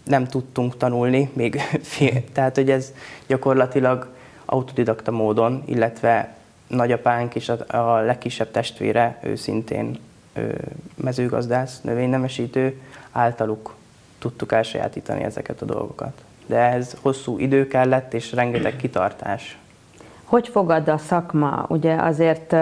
nem 0.04 0.26
tudtunk 0.26 0.76
tanulni, 0.76 1.30
még 1.32 1.60
fél, 1.82 2.24
tehát 2.32 2.54
hogy 2.54 2.70
ez 2.70 2.92
gyakorlatilag 3.26 4.08
autodidakta 4.44 5.10
módon, 5.10 5.62
illetve 5.66 6.36
nagyapánk 6.66 7.34
és 7.34 7.48
a, 7.48 7.76
a 7.78 8.00
legkisebb 8.00 8.50
testvére, 8.50 9.18
ő 9.22 9.34
szintén 9.34 9.98
mezőgazdász, 10.94 11.80
növénynemesítő, 11.80 12.80
általuk 13.12 13.74
tudtuk 14.18 14.52
elsajátítani 14.52 15.22
ezeket 15.22 15.62
a 15.62 15.64
dolgokat. 15.64 16.24
De 16.46 16.58
ez 16.58 16.96
hosszú 17.00 17.38
idő 17.38 17.66
kellett, 17.66 18.14
és 18.14 18.32
rengeteg 18.32 18.76
kitartás. 18.76 19.58
Hogy 20.24 20.48
fogad 20.48 20.88
a 20.88 20.98
szakma? 20.98 21.64
Ugye 21.68 21.94
azért 21.94 22.56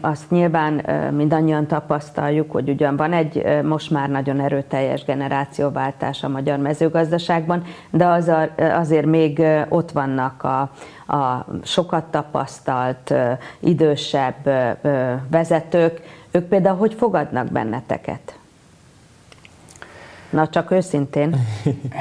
azt 0.00 0.30
nyilván 0.30 0.72
mindannyian 1.14 1.66
tapasztaljuk, 1.66 2.50
hogy 2.50 2.68
ugyan 2.68 2.96
van 2.96 3.12
egy 3.12 3.62
most 3.62 3.90
már 3.90 4.08
nagyon 4.08 4.40
erőteljes 4.40 5.04
generációváltás 5.04 6.22
a 6.22 6.28
magyar 6.28 6.58
mezőgazdaságban, 6.58 7.62
de 7.90 8.06
az 8.06 8.28
a, 8.28 8.48
azért 8.56 9.06
még 9.06 9.42
ott 9.68 9.90
vannak 9.90 10.42
a, 10.42 10.60
a 11.16 11.46
sokat 11.62 12.04
tapasztalt, 12.04 13.14
idősebb 13.60 14.50
vezetők, 15.30 16.00
ők 16.36 16.44
például 16.44 16.76
hogy 16.76 16.94
fogadnak 16.94 17.46
benneteket? 17.46 18.38
Na, 20.30 20.48
csak 20.48 20.70
őszintén. 20.70 21.36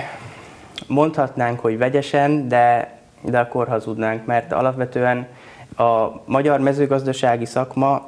Mondhatnánk, 0.87 1.59
hogy 1.59 1.77
vegyesen, 1.77 2.47
de, 2.47 2.97
de 3.21 3.39
akkor 3.39 3.67
hazudnánk, 3.67 4.25
mert 4.25 4.51
alapvetően 4.51 5.27
a 5.77 6.21
magyar 6.25 6.59
mezőgazdasági 6.59 7.45
szakma 7.45 8.07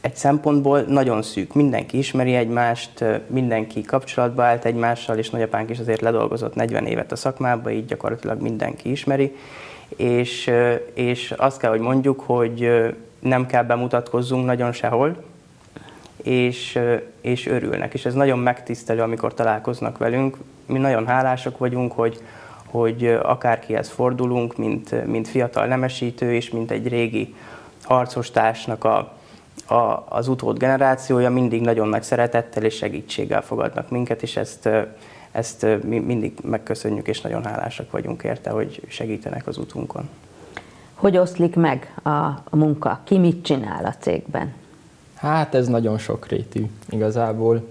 egy 0.00 0.16
szempontból 0.16 0.80
nagyon 0.80 1.22
szűk. 1.22 1.54
Mindenki 1.54 1.98
ismeri 1.98 2.34
egymást, 2.34 3.04
mindenki 3.26 3.82
kapcsolatba 3.82 4.42
állt 4.42 4.64
egymással, 4.64 5.18
és 5.18 5.30
nagyapánk 5.30 5.70
is 5.70 5.78
azért 5.78 6.00
ledolgozott 6.00 6.54
40 6.54 6.86
évet 6.86 7.12
a 7.12 7.16
szakmába, 7.16 7.70
így 7.70 7.86
gyakorlatilag 7.86 8.40
mindenki 8.40 8.90
ismeri. 8.90 9.36
És, 9.96 10.50
és 10.94 11.34
azt 11.36 11.58
kell, 11.58 11.70
hogy 11.70 11.80
mondjuk, 11.80 12.20
hogy 12.20 12.68
nem 13.20 13.46
kell 13.46 13.62
bemutatkozzunk 13.62 14.44
nagyon 14.44 14.72
sehol, 14.72 15.24
és, 16.22 16.78
és 17.20 17.46
örülnek. 17.46 17.94
És 17.94 18.04
ez 18.04 18.14
nagyon 18.14 18.38
megtisztelő, 18.38 19.00
amikor 19.00 19.34
találkoznak 19.34 19.98
velünk. 19.98 20.36
Mi 20.66 20.78
nagyon 20.78 21.06
hálásak 21.06 21.58
vagyunk, 21.58 21.92
hogy, 21.92 22.20
hogy 22.64 23.18
akárkihez 23.22 23.88
fordulunk, 23.88 24.56
mint, 24.56 25.06
mint 25.06 25.28
fiatal 25.28 25.66
nemesítő, 25.66 26.34
és 26.34 26.50
mint 26.50 26.70
egy 26.70 26.88
régi 26.88 27.34
harcostársnak 27.82 28.84
a, 28.84 29.12
a, 29.66 30.06
az 30.08 30.28
utód 30.28 30.58
generációja 30.58 31.30
mindig 31.30 31.60
nagyon 31.60 31.88
nagy 31.88 32.02
szeretettel 32.02 32.64
és 32.64 32.76
segítséggel 32.76 33.42
fogadnak 33.42 33.90
minket, 33.90 34.22
és 34.22 34.36
ezt, 34.36 34.68
ezt 35.32 35.66
mi 35.82 35.98
mindig 35.98 36.32
megköszönjük, 36.42 37.08
és 37.08 37.20
nagyon 37.20 37.44
hálásak 37.44 37.90
vagyunk 37.90 38.22
érte, 38.22 38.50
hogy 38.50 38.82
segítenek 38.88 39.46
az 39.46 39.58
utunkon. 39.58 40.08
Hogy 41.00 41.16
oszlik 41.18 41.56
meg 41.56 41.94
a, 42.02 42.08
a 42.08 42.56
munka? 42.56 43.00
Ki 43.04 43.18
mit 43.18 43.44
csinál 43.44 43.84
a 43.84 43.94
cégben? 44.00 44.52
Hát 45.14 45.54
ez 45.54 45.68
nagyon 45.68 45.98
sokrétű 45.98 46.66
igazából. 46.88 47.66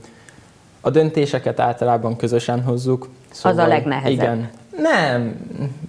A 0.81 0.89
döntéseket 0.89 1.59
általában 1.59 2.15
közösen 2.15 2.63
hozzuk. 2.63 3.07
Szóval, 3.31 3.59
az 3.59 3.65
a 3.65 3.67
legnehezebb. 3.67 4.11
Igen. 4.11 4.49
Nem, 4.77 5.39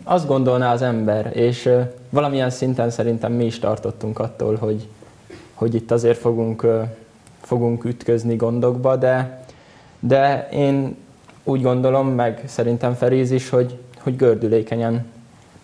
azt 0.04 0.26
gondolná 0.26 0.72
az 0.72 0.82
ember, 0.82 1.30
és 1.36 1.66
uh, 1.66 1.80
valamilyen 2.10 2.50
szinten 2.50 2.90
szerintem 2.90 3.32
mi 3.32 3.44
is 3.44 3.58
tartottunk 3.58 4.18
attól, 4.18 4.56
hogy, 4.56 4.88
hogy 5.54 5.74
itt 5.74 5.90
azért 5.90 6.18
fogunk, 6.18 6.62
uh, 6.62 6.82
fogunk 7.40 7.84
ütközni 7.84 8.36
gondokba, 8.36 8.96
de, 8.96 9.44
de 10.00 10.48
én 10.52 10.96
úgy 11.44 11.62
gondolom, 11.62 12.08
meg 12.08 12.42
szerintem 12.46 12.94
Feriz 12.94 13.30
is, 13.30 13.48
hogy, 13.48 13.78
hogy 14.02 14.16
gördülékenyen 14.16 15.06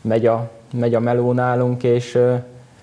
megy 0.01 0.27
a, 0.27 0.51
megy 0.73 0.95
a 0.95 1.01
meló 1.01 1.33
nálunk, 1.33 1.83
és 1.83 2.19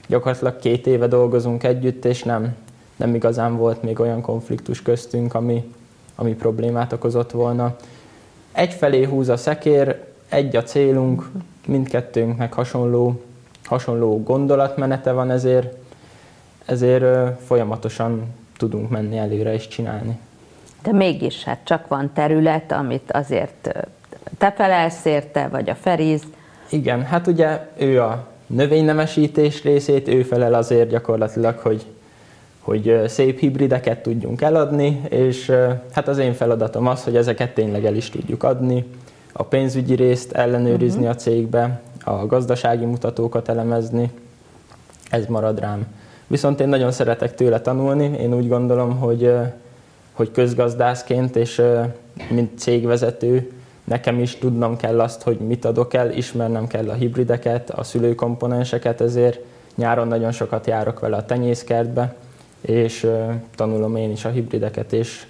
gyakorlatilag 0.07 0.59
két 0.59 0.87
éve 0.87 1.07
dolgozunk 1.07 1.63
együtt, 1.63 2.05
és 2.05 2.23
nem, 2.23 2.55
nem 2.95 3.15
igazán 3.15 3.57
volt 3.57 3.83
még 3.83 3.99
olyan 3.99 4.21
konfliktus 4.21 4.81
köztünk, 4.81 5.33
ami, 5.33 5.73
ami 6.15 6.33
problémát 6.35 6.93
okozott 6.93 7.31
volna. 7.31 7.75
Egyfelé 8.51 9.03
húz 9.03 9.29
a 9.29 9.37
szekér, 9.37 10.03
egy 10.29 10.55
a 10.55 10.63
célunk, 10.63 11.29
mindkettőnknek 11.67 12.53
hasonló, 12.53 13.21
hasonló 13.63 14.23
gondolatmenete 14.23 15.11
van, 15.11 15.31
ezért, 15.31 15.75
ezért 16.65 17.05
folyamatosan 17.45 18.33
tudunk 18.57 18.89
menni 18.89 19.17
előre 19.17 19.53
és 19.53 19.67
csinálni. 19.67 20.19
De 20.83 20.91
mégis, 20.91 21.43
hát 21.43 21.59
csak 21.63 21.87
van 21.87 22.11
terület, 22.13 22.71
amit 22.71 23.11
azért 23.11 23.85
te 24.37 24.51
felelsz 24.51 25.05
érte, 25.05 25.47
vagy 25.47 25.69
a 25.69 25.75
Feriz, 25.75 26.21
igen, 26.73 27.03
hát 27.03 27.27
ugye 27.27 27.67
ő 27.77 28.01
a 28.01 28.27
növénynemesítés 28.47 29.63
részét, 29.63 30.07
ő 30.07 30.23
felel 30.23 30.53
azért 30.53 30.89
gyakorlatilag, 30.89 31.57
hogy, 31.57 31.85
hogy 32.59 33.01
szép 33.07 33.39
hibrideket 33.39 34.01
tudjunk 34.03 34.41
eladni, 34.41 35.01
és 35.09 35.51
hát 35.91 36.07
az 36.07 36.17
én 36.17 36.33
feladatom 36.33 36.87
az, 36.87 37.03
hogy 37.03 37.15
ezeket 37.15 37.53
tényleg 37.53 37.85
el 37.85 37.95
is 37.95 38.09
tudjuk 38.09 38.43
adni, 38.43 38.85
a 39.31 39.43
pénzügyi 39.43 39.95
részt 39.95 40.31
ellenőrizni 40.31 40.99
uh-huh. 40.99 41.15
a 41.15 41.19
cégbe, 41.19 41.81
a 42.03 42.25
gazdasági 42.25 42.85
mutatókat 42.85 43.49
elemezni, 43.49 44.11
ez 45.09 45.25
marad 45.25 45.59
rám. 45.59 45.85
Viszont 46.27 46.59
én 46.59 46.67
nagyon 46.67 46.91
szeretek 46.91 47.35
tőle 47.35 47.61
tanulni, 47.61 48.17
én 48.19 48.33
úgy 48.33 48.47
gondolom, 48.47 48.97
hogy, 48.97 49.33
hogy 50.13 50.31
közgazdászként 50.31 51.35
és 51.35 51.61
mint 52.29 52.59
cégvezető 52.59 53.51
nekem 53.83 54.19
is 54.19 54.35
tudnom 54.35 54.77
kell 54.77 54.99
azt, 54.99 55.21
hogy 55.21 55.37
mit 55.37 55.65
adok 55.65 55.93
el, 55.93 56.11
ismernem 56.11 56.67
kell 56.67 56.89
a 56.89 56.93
hibrideket, 56.93 57.69
a 57.69 57.83
szülőkomponenseket, 57.83 59.01
ezért 59.01 59.39
nyáron 59.75 60.07
nagyon 60.07 60.31
sokat 60.31 60.67
járok 60.67 60.99
vele 60.99 61.17
a 61.17 61.25
tenyészkertbe, 61.25 62.15
és 62.61 63.09
tanulom 63.55 63.95
én 63.95 64.11
is 64.11 64.25
a 64.25 64.29
hibrideket, 64.29 64.93
és, 64.93 65.25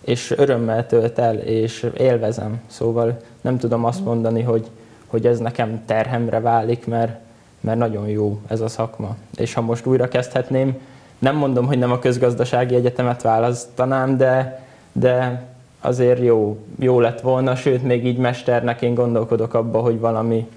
és 0.00 0.30
örömmel 0.30 0.86
tölt 0.86 1.18
el, 1.18 1.36
és 1.36 1.90
élvezem. 1.96 2.60
Szóval 2.66 3.20
nem 3.40 3.58
tudom 3.58 3.84
azt 3.84 4.04
mondani, 4.04 4.42
hogy, 4.42 4.66
hogy 5.06 5.26
ez 5.26 5.38
nekem 5.38 5.82
terhemre 5.86 6.40
válik, 6.40 6.86
mert, 6.86 7.18
mert 7.60 7.78
nagyon 7.78 8.08
jó 8.08 8.40
ez 8.46 8.60
a 8.60 8.68
szakma. 8.68 9.16
És 9.36 9.54
ha 9.54 9.60
most 9.60 9.86
újra 9.86 10.08
kezdhetném, 10.08 10.80
nem 11.18 11.36
mondom, 11.36 11.66
hogy 11.66 11.78
nem 11.78 11.92
a 11.92 11.98
közgazdasági 11.98 12.74
egyetemet 12.74 13.22
választanám, 13.22 14.16
de, 14.16 14.66
de 14.92 15.42
azért 15.84 16.20
jó, 16.20 16.58
jó 16.78 17.00
lett 17.00 17.20
volna, 17.20 17.56
sőt, 17.56 17.82
még 17.82 18.06
így 18.06 18.18
mesternek 18.18 18.82
én 18.82 18.94
gondolkodok 18.94 19.54
abba, 19.54 19.78
hogy 19.78 20.00
valami, 20.00 20.48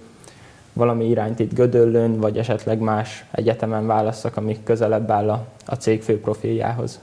valami 0.74 1.06
irányt 1.06 1.40
itt 1.40 1.54
Gödöllőn, 1.54 2.20
vagy 2.20 2.38
esetleg 2.38 2.80
más 2.80 3.26
egyetemen 3.32 3.88
válasszak, 3.88 4.38
ami 4.38 4.58
közelebb 4.64 5.12
áll 5.12 5.30
a, 5.30 5.46
a 5.66 5.76
cég 5.76 6.02
fő 6.02 6.20
profiljához. 6.20 7.00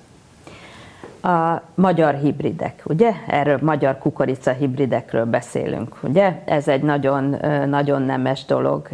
A 1.23 1.63
magyar 1.75 2.15
hibridek, 2.15 2.83
ugye? 2.85 3.13
Erről 3.27 3.59
magyar 3.63 3.99
kukorica 3.99 4.53
hibridekről 4.53 5.25
beszélünk, 5.25 5.97
ugye? 6.03 6.43
Ez 6.45 6.69
egy 6.69 6.83
nagyon, 6.83 7.37
nagyon 7.69 8.03
nemes 8.03 8.45
dolog, 8.45 8.89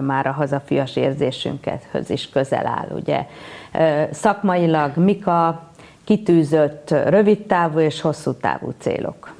már 0.00 0.26
a 0.26 0.32
hazafias 0.32 0.96
érzésünkhöz 0.96 2.10
is 2.10 2.28
közel 2.28 2.66
áll, 2.66 2.88
ugye? 2.96 3.26
Szakmailag 4.10 4.96
mik 4.96 5.26
a 5.26 5.62
kitűzött 6.06 6.90
rövidtávú 6.90 7.78
és 7.78 8.00
hosszú 8.00 8.32
távú 8.32 8.72
célok? 8.78 9.34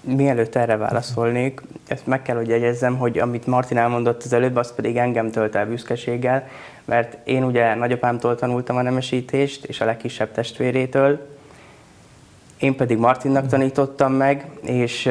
Mielőtt 0.00 0.54
erre 0.54 0.76
válaszolnék, 0.76 1.62
ezt 1.86 2.06
meg 2.06 2.22
kell, 2.22 2.36
hogy 2.36 2.48
jegyezzem, 2.48 2.96
hogy 2.96 3.18
amit 3.18 3.46
Martin 3.46 3.76
elmondott 3.76 4.22
az 4.22 4.32
előbb, 4.32 4.56
az 4.56 4.74
pedig 4.74 4.96
engem 4.96 5.30
tölt 5.30 5.54
el 5.54 5.66
büszkeséggel, 5.66 6.48
mert 6.84 7.26
én 7.28 7.44
ugye 7.44 7.74
nagyapámtól 7.74 8.34
tanultam 8.34 8.76
a 8.76 8.82
nemesítést, 8.82 9.64
és 9.64 9.80
a 9.80 9.84
legkisebb 9.84 10.32
testvérétől, 10.32 11.28
én 12.58 12.76
pedig 12.76 12.98
Martinnak 12.98 13.46
tanítottam 13.46 14.12
meg, 14.12 14.46
és, 14.60 15.10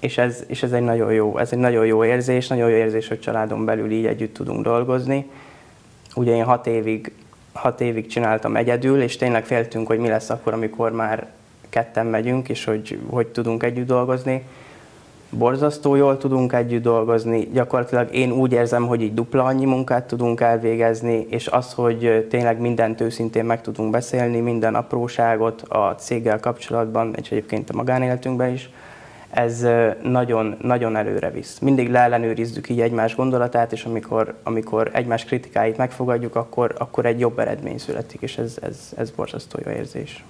és, 0.00 0.18
ez, 0.18 0.44
és 0.46 0.62
ez 0.62 0.72
egy 0.72 0.82
nagyon 0.82 1.12
jó, 1.12 1.38
ez 1.38 1.52
egy 1.52 1.58
nagyon 1.58 1.86
jó 1.86 2.04
érzés, 2.04 2.46
nagyon 2.46 2.68
jó 2.68 2.76
érzés, 2.76 3.08
hogy 3.08 3.20
családon 3.20 3.64
belül 3.64 3.90
így 3.90 4.06
együtt 4.06 4.34
tudunk 4.34 4.64
dolgozni. 4.64 5.30
Ugye 6.14 6.34
én 6.34 6.44
hat 6.44 6.66
évig, 6.66 7.12
hat 7.56 7.80
évig 7.80 8.06
csináltam 8.06 8.56
egyedül, 8.56 9.02
és 9.02 9.16
tényleg 9.16 9.44
féltünk, 9.44 9.86
hogy 9.86 9.98
mi 9.98 10.08
lesz 10.08 10.30
akkor, 10.30 10.52
amikor 10.52 10.92
már 10.92 11.26
ketten 11.68 12.06
megyünk, 12.06 12.48
és 12.48 12.64
hogy, 12.64 12.98
hogy 13.10 13.26
tudunk 13.26 13.62
együtt 13.62 13.86
dolgozni. 13.86 14.44
Borzasztó 15.30 15.94
jól 15.94 16.18
tudunk 16.18 16.52
együtt 16.52 16.82
dolgozni, 16.82 17.48
gyakorlatilag 17.52 18.14
én 18.14 18.32
úgy 18.32 18.52
érzem, 18.52 18.86
hogy 18.86 19.02
így 19.02 19.14
dupla 19.14 19.44
annyi 19.44 19.64
munkát 19.64 20.06
tudunk 20.06 20.40
elvégezni, 20.40 21.26
és 21.30 21.46
az, 21.46 21.72
hogy 21.72 22.26
tényleg 22.30 22.60
mindent 22.60 23.00
őszintén 23.00 23.44
meg 23.44 23.60
tudunk 23.60 23.90
beszélni, 23.90 24.40
minden 24.40 24.74
apróságot 24.74 25.62
a 25.62 25.94
céggel 25.98 26.40
kapcsolatban, 26.40 27.14
és 27.16 27.30
egyébként 27.30 27.70
a 27.70 27.76
magánéletünkben 27.76 28.52
is, 28.52 28.70
ez 29.30 29.66
nagyon, 30.02 30.56
nagyon 30.62 30.96
előre 30.96 31.30
visz. 31.30 31.58
Mindig 31.58 31.90
leellenőrizzük 31.90 32.68
így 32.68 32.80
egymás 32.80 33.14
gondolatát, 33.14 33.72
és 33.72 33.84
amikor, 33.84 34.34
amikor 34.42 34.90
egymás 34.92 35.24
kritikáit 35.24 35.76
megfogadjuk, 35.76 36.36
akkor, 36.36 36.74
akkor 36.78 37.06
egy 37.06 37.20
jobb 37.20 37.38
eredmény 37.38 37.78
születik, 37.78 38.20
és 38.22 38.38
ez, 38.38 38.56
ez, 38.62 38.92
ez 38.96 39.10
borzasztó 39.10 39.58
jó 39.64 39.70
érzés. 39.70 40.24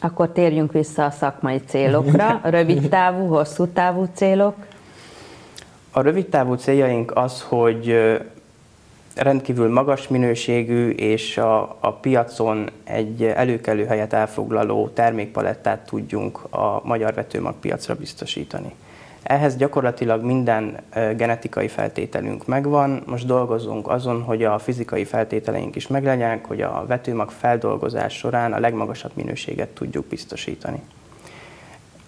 Akkor 0.00 0.28
térjünk 0.28 0.72
vissza 0.72 1.04
a 1.04 1.10
szakmai 1.10 1.60
célokra. 1.66 2.40
Rövid 2.56 2.88
távú, 2.88 3.26
hosszú 3.26 3.66
távú 3.66 4.06
célok? 4.14 4.54
A 5.90 6.00
rövid 6.00 6.26
távú 6.26 6.54
céljaink 6.54 7.16
az, 7.16 7.42
hogy 7.42 7.96
rendkívül 9.16 9.72
magas 9.72 10.08
minőségű 10.08 10.90
és 10.90 11.38
a, 11.38 11.76
a 11.80 11.92
piacon 11.92 12.70
egy 12.84 13.22
előkelő 13.22 13.84
helyet 13.84 14.12
elfoglaló 14.12 14.88
termékpalettát 14.88 15.86
tudjunk 15.86 16.54
a 16.54 16.80
magyar 16.84 17.14
vetőmagpiacra 17.14 17.94
biztosítani. 17.94 18.74
Ehhez 19.22 19.56
gyakorlatilag 19.56 20.24
minden 20.24 20.76
genetikai 21.16 21.68
feltételünk 21.68 22.46
megvan, 22.46 23.02
most 23.06 23.26
dolgozunk 23.26 23.88
azon, 23.88 24.22
hogy 24.22 24.44
a 24.44 24.58
fizikai 24.58 25.04
feltételeink 25.04 25.76
is 25.76 25.86
meglegyenek, 25.86 26.46
hogy 26.46 26.60
a 26.60 26.84
vetőmag 26.86 27.30
feldolgozás 27.30 28.16
során 28.16 28.52
a 28.52 28.60
legmagasabb 28.60 29.10
minőséget 29.14 29.68
tudjuk 29.68 30.06
biztosítani. 30.06 30.80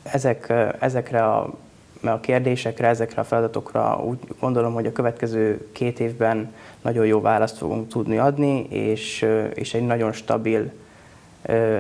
Ezek, 0.03 0.53
ezekre 0.79 1.25
a, 1.25 1.55
a 2.05 2.21
kérdésekre, 2.21 2.87
ezekre 2.89 3.21
a 3.21 3.25
feladatokra 3.25 4.03
úgy 4.05 4.19
gondolom, 4.41 4.75
hogy 4.75 4.87
a 4.87 4.93
következő 4.93 5.69
két 5.73 6.01
évben 6.01 6.53
nagyon 6.83 7.07
jó 7.07 7.21
választ 7.21 7.57
fogunk 7.57 7.89
tudni 7.89 8.19
adni, 8.19 8.67
és, 8.69 9.27
és 9.55 9.75
egy 9.75 9.87
nagyon 9.87 10.13
stabil, 10.13 10.71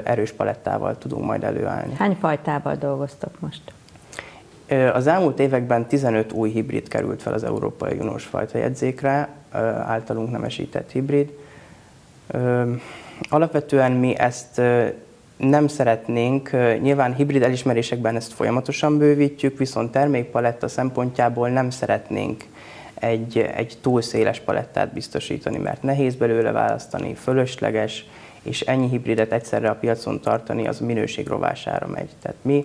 erős 0.04 0.32
palettával 0.32 0.98
tudunk 0.98 1.24
majd 1.24 1.44
előállni. 1.44 1.94
Hány 1.94 2.16
fajtával 2.20 2.74
dolgoztok 2.74 3.40
most? 3.40 3.62
Az 4.92 5.06
elmúlt 5.06 5.38
években 5.38 5.86
15 5.86 6.32
új 6.32 6.50
hibrid 6.50 6.88
került 6.88 7.22
fel 7.22 7.32
az 7.32 7.44
Európai 7.44 7.98
Uniós 7.98 8.24
fajtajegyzékre, 8.24 9.28
általunk 9.86 10.30
nemesített 10.30 10.90
hibrid. 10.90 11.32
Alapvetően 13.28 13.92
mi 13.92 14.18
ezt 14.18 14.60
nem 15.38 15.68
szeretnénk, 15.68 16.50
nyilván 16.80 17.14
hibrid 17.14 17.42
elismerésekben 17.42 18.16
ezt 18.16 18.32
folyamatosan 18.32 18.98
bővítjük, 18.98 19.58
viszont 19.58 19.92
termékpaletta 19.92 20.68
szempontjából 20.68 21.48
nem 21.48 21.70
szeretnénk 21.70 22.44
egy, 22.94 23.38
egy 23.38 23.78
túl 23.80 24.02
széles 24.02 24.40
palettát 24.40 24.92
biztosítani, 24.92 25.58
mert 25.58 25.82
nehéz 25.82 26.14
belőle 26.14 26.52
választani, 26.52 27.14
fölösleges, 27.14 28.06
és 28.42 28.60
ennyi 28.60 28.88
hibridet 28.88 29.32
egyszerre 29.32 29.70
a 29.70 29.74
piacon 29.74 30.20
tartani, 30.20 30.66
az 30.66 30.78
minőség 30.78 31.26
rovására 31.26 31.86
megy. 31.86 32.10
Tehát 32.22 32.36
mi 32.42 32.64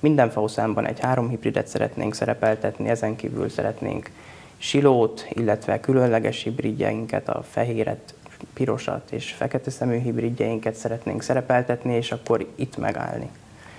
minden 0.00 0.30
fauszámban 0.30 0.86
egy 0.86 1.00
három 1.00 1.28
hibridet 1.28 1.66
szeretnénk 1.66 2.14
szerepeltetni, 2.14 2.88
ezen 2.88 3.16
kívül 3.16 3.48
szeretnénk 3.48 4.10
silót, 4.58 5.26
illetve 5.28 5.80
különleges 5.80 6.42
hibridjeinket, 6.42 7.28
a 7.28 7.42
fehéret, 7.50 8.14
pirosat 8.54 9.10
és 9.10 9.32
fekete 9.32 9.70
szemű 9.70 9.98
hibridjeinket 9.98 10.74
szeretnénk 10.74 11.22
szerepeltetni, 11.22 11.94
és 11.94 12.12
akkor 12.12 12.46
itt 12.54 12.76
megállni. 12.76 13.28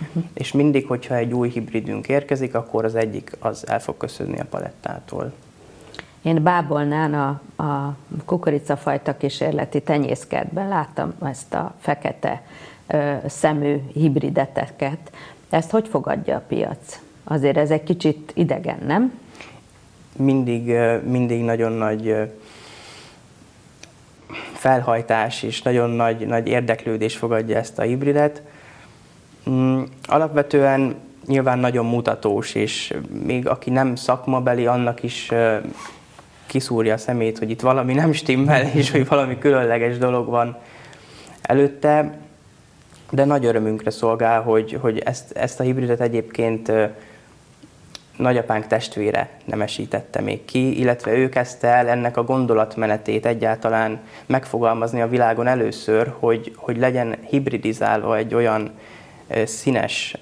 Uh-huh. 0.07 0.23
És 0.33 0.51
mindig, 0.51 0.87
hogyha 0.87 1.15
egy 1.15 1.33
új 1.33 1.49
hibridünk 1.49 2.07
érkezik, 2.07 2.55
akkor 2.55 2.85
az 2.85 2.95
egyik 2.95 3.31
az 3.39 3.67
el 3.67 3.79
fog 3.79 3.97
köszönni 3.97 4.39
a 4.39 4.45
palettától. 4.49 5.33
Én 6.21 6.43
Bábolnán 6.43 7.13
a, 7.13 7.63
a 7.63 7.95
kukoricafajta 8.25 9.17
kísérleti 9.17 9.81
tenyészkertben 9.81 10.67
láttam 10.67 11.13
ezt 11.23 11.53
a 11.53 11.75
fekete 11.79 12.41
ö, 12.87 13.13
szemű 13.27 13.77
hibrideteket, 13.93 15.11
ezt 15.49 15.71
hogy 15.71 15.87
fogadja 15.87 16.35
a 16.35 16.43
piac? 16.47 16.99
Azért 17.23 17.57
ez 17.57 17.71
egy 17.71 17.83
kicsit 17.83 18.31
idegen, 18.35 18.79
nem? 18.85 19.19
Mindig, 20.15 20.73
mindig 21.03 21.43
nagyon 21.43 21.71
nagy 21.71 22.31
felhajtás 24.65 25.43
és 25.43 25.61
nagyon 25.61 25.89
nagy, 25.89 26.27
nagy 26.27 26.47
érdeklődés 26.47 27.15
fogadja 27.15 27.57
ezt 27.57 27.79
a 27.79 27.81
hibridet. 27.81 28.41
Mm, 29.49 29.81
alapvetően 30.03 30.95
nyilván 31.25 31.59
nagyon 31.59 31.85
mutatós, 31.85 32.55
és 32.55 32.93
még 33.25 33.47
aki 33.47 33.69
nem 33.69 33.95
szakmabeli, 33.95 34.65
annak 34.65 35.03
is 35.03 35.31
kiszúrja 36.45 36.93
a 36.93 36.97
szemét, 36.97 37.37
hogy 37.37 37.49
itt 37.49 37.61
valami 37.61 37.93
nem 37.93 38.13
stimmel, 38.13 38.61
és 38.79 38.91
hogy 38.91 39.07
valami 39.07 39.37
különleges 39.37 39.97
dolog 39.97 40.29
van 40.29 40.57
előtte 41.41 42.17
de 43.09 43.25
nagy 43.25 43.45
örömünkre 43.45 43.89
szolgál, 43.89 44.41
hogy, 44.41 44.77
hogy 44.81 44.99
ezt, 44.99 45.31
ezt 45.31 45.59
a 45.59 45.63
hibridet 45.63 46.01
egyébként 46.01 46.71
nagyapánk 48.17 48.67
testvére 48.67 49.29
nemesítette 49.45 50.21
még 50.21 50.45
ki, 50.45 50.79
illetve 50.79 51.11
ő 51.11 51.29
kezdte 51.29 51.67
el 51.67 51.87
ennek 51.87 52.17
a 52.17 52.23
gondolatmenetét 52.23 53.25
egyáltalán 53.25 53.99
megfogalmazni 54.25 55.01
a 55.01 55.07
világon 55.07 55.47
először, 55.47 56.13
hogy, 56.19 56.53
hogy 56.55 56.77
legyen 56.77 57.15
hibridizálva 57.29 58.17
egy 58.17 58.33
olyan 58.33 58.71
színes 59.43 60.17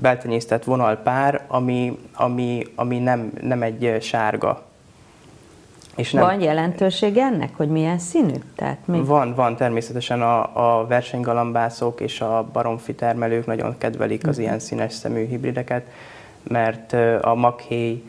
beltenyésztett 0.00 0.64
vonalpár, 0.64 1.44
ami, 1.46 1.98
ami, 2.14 2.66
ami 2.74 2.98
nem, 2.98 3.32
nem 3.40 3.62
egy 3.62 3.96
sárga 4.00 4.66
és 5.98 6.12
nem... 6.12 6.22
Van 6.24 6.40
jelentőség 6.40 7.16
ennek, 7.16 7.56
hogy 7.56 7.68
milyen 7.68 7.98
színű? 7.98 8.34
Tehát 8.56 8.78
mi? 8.84 9.00
Van, 9.04 9.34
van. 9.34 9.56
Természetesen 9.56 10.22
a, 10.22 10.40
a 10.80 10.86
versenygalambászok 10.86 12.00
és 12.00 12.20
a 12.20 12.48
baromfi 12.52 12.94
termelők 12.94 13.46
nagyon 13.46 13.78
kedvelik 13.78 14.22
az 14.22 14.28
uh-huh. 14.28 14.44
ilyen 14.44 14.58
színes 14.58 14.92
szemű 14.92 15.26
hibrideket, 15.26 15.86
mert 16.48 16.92
a 17.22 17.34
makhéj, 17.34 18.02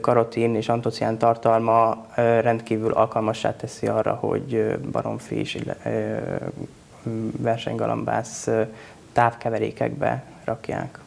karotin 0.00 0.54
és 0.54 0.68
antocián 0.68 1.18
tartalma 1.18 2.06
rendkívül 2.16 2.92
alkalmassá 2.92 3.56
teszi 3.56 3.86
arra, 3.86 4.14
hogy 4.14 4.78
baromfi 4.92 5.34
és 5.34 5.58
versenygalambász 7.36 8.48
távkeverékekbe 9.12 10.22
rakják. 10.44 10.98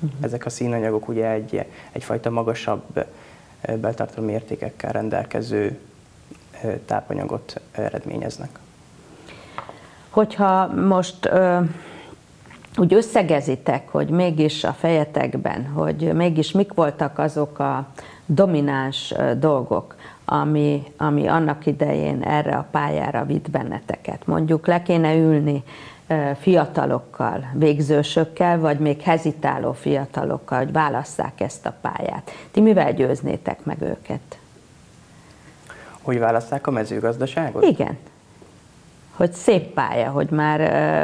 Uh-huh. 0.00 0.18
Ezek 0.20 0.46
a 0.46 0.50
színanyagok 0.50 1.08
ugye 1.08 1.28
egy, 1.28 1.66
egyfajta 1.92 2.30
magasabb 2.30 3.04
beltartalmi 3.80 4.32
értékekkel 4.32 4.92
rendelkező 4.92 5.78
tápanyagot 6.86 7.60
eredményeznek. 7.72 8.58
Hogyha 10.10 10.66
most 10.66 11.26
ö, 11.26 11.58
úgy 12.76 12.94
összegezitek, 12.94 13.88
hogy 13.88 14.08
mégis 14.08 14.64
a 14.64 14.72
fejetekben, 14.72 15.66
hogy 15.66 16.12
mégis 16.14 16.52
mik 16.52 16.72
voltak 16.72 17.18
azok 17.18 17.58
a 17.58 17.86
domináns 18.26 19.14
dolgok, 19.38 19.94
ami, 20.24 20.82
ami 20.96 21.26
annak 21.26 21.66
idején 21.66 22.22
erre 22.22 22.56
a 22.56 22.66
pályára 22.70 23.24
vitt 23.24 23.50
benneteket. 23.50 24.26
Mondjuk 24.26 24.66
le 24.66 24.82
kéne 24.82 25.14
ülni 25.14 25.62
fiatalokkal, 26.40 27.50
végzősökkel, 27.54 28.58
vagy 28.58 28.78
még 28.78 29.00
hezitáló 29.00 29.72
fiatalokkal, 29.72 30.58
hogy 30.58 30.72
válasszák 30.72 31.40
ezt 31.40 31.66
a 31.66 31.74
pályát. 31.80 32.30
Ti 32.50 32.60
mivel 32.60 32.92
győznétek 32.92 33.64
meg 33.64 33.82
őket? 33.82 34.38
Hogy 36.02 36.18
válasszák 36.18 36.66
a 36.66 36.70
mezőgazdaságot? 36.70 37.64
Igen. 37.64 37.98
Hogy 39.16 39.32
szép 39.32 39.62
pálya, 39.62 40.10
hogy 40.10 40.30
már 40.30 40.60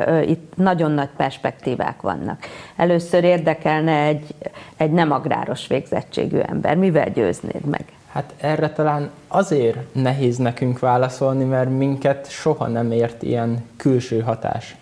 uh, 0.09 0.31
itt 0.31 0.53
nagyon 0.57 0.91
nagy 0.91 1.09
perspektívák 1.17 2.01
vannak. 2.01 2.39
Először 2.77 3.25
érdekelne 3.25 4.03
egy, 4.03 4.35
egy 4.77 4.91
nem 4.91 5.13
agráros 5.13 5.67
végzettségű 5.67 6.39
ember. 6.39 6.77
Mivel 6.77 7.11
győznéd 7.11 7.65
meg? 7.65 7.85
Hát 8.13 8.35
erre 8.41 8.71
talán 8.71 9.11
azért 9.29 9.95
nehéz 9.95 10.37
nekünk 10.37 10.79
válaszolni, 10.79 11.45
mert 11.45 11.71
minket 11.71 12.31
soha 12.31 12.67
nem 12.67 12.93
ért 12.93 13.23
ilyen 13.23 13.65
külső 13.77 14.21
hatás. 14.21 14.77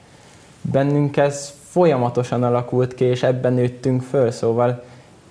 Bennünk 0.61 1.17
ez 1.17 1.53
folyamatosan 1.69 2.43
alakult 2.43 2.95
ki, 2.95 3.05
és 3.05 3.23
ebben 3.23 3.53
nőttünk 3.53 4.03
föl, 4.03 4.31
szóval 4.31 4.83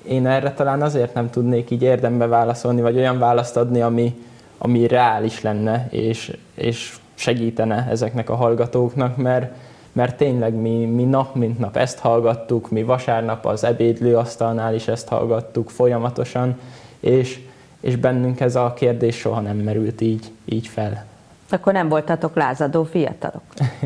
én 0.04 0.28
erre 0.28 0.54
talán 0.54 0.82
azért 0.82 1.14
nem 1.14 1.30
tudnék 1.30 1.70
így 1.70 1.82
érdembe 1.82 2.28
válaszolni, 2.28 2.82
vagy 2.82 2.98
olyan 2.98 3.20
választ 3.20 3.58
adni, 3.58 3.82
ami, 3.82 4.26
ami 4.58 4.88
reális 4.88 5.42
lenne, 5.42 5.88
és, 5.90 6.38
és 6.56 6.96
segítene 7.16 7.88
ezeknek 7.90 8.30
a 8.30 8.36
hallgatóknak, 8.36 9.18
mert, 9.18 9.54
mert 9.92 10.18
tényleg 10.18 10.54
mi, 10.54 10.86
mi 10.86 11.04
nap 11.04 11.36
mint 11.36 11.60
nap 11.60 11.78
ezt 11.78 12.00
hallgattuk, 12.00 12.70
mi 12.70 12.84
vasárnap 12.84 13.46
az 13.46 13.64
ebédlőasztalnál 13.64 14.76
is 14.76 14.88
ezt 14.88 15.08
hallgattuk 15.08 15.70
folyamatosan, 15.70 16.60
és, 17.00 17.40
és 17.80 17.96
bennünk 17.96 18.40
ez 18.40 18.56
a 18.56 18.74
kérdés 18.74 19.18
soha 19.18 19.40
nem 19.40 19.58
merült 19.58 20.02
így, 20.02 20.32
így 20.46 20.68
fel. 20.68 21.06
Akkor 21.50 21.74
nem 21.74 21.90
voltatok 21.90 22.36
lázadó 22.36 22.84
fiatalok? 22.84 23.44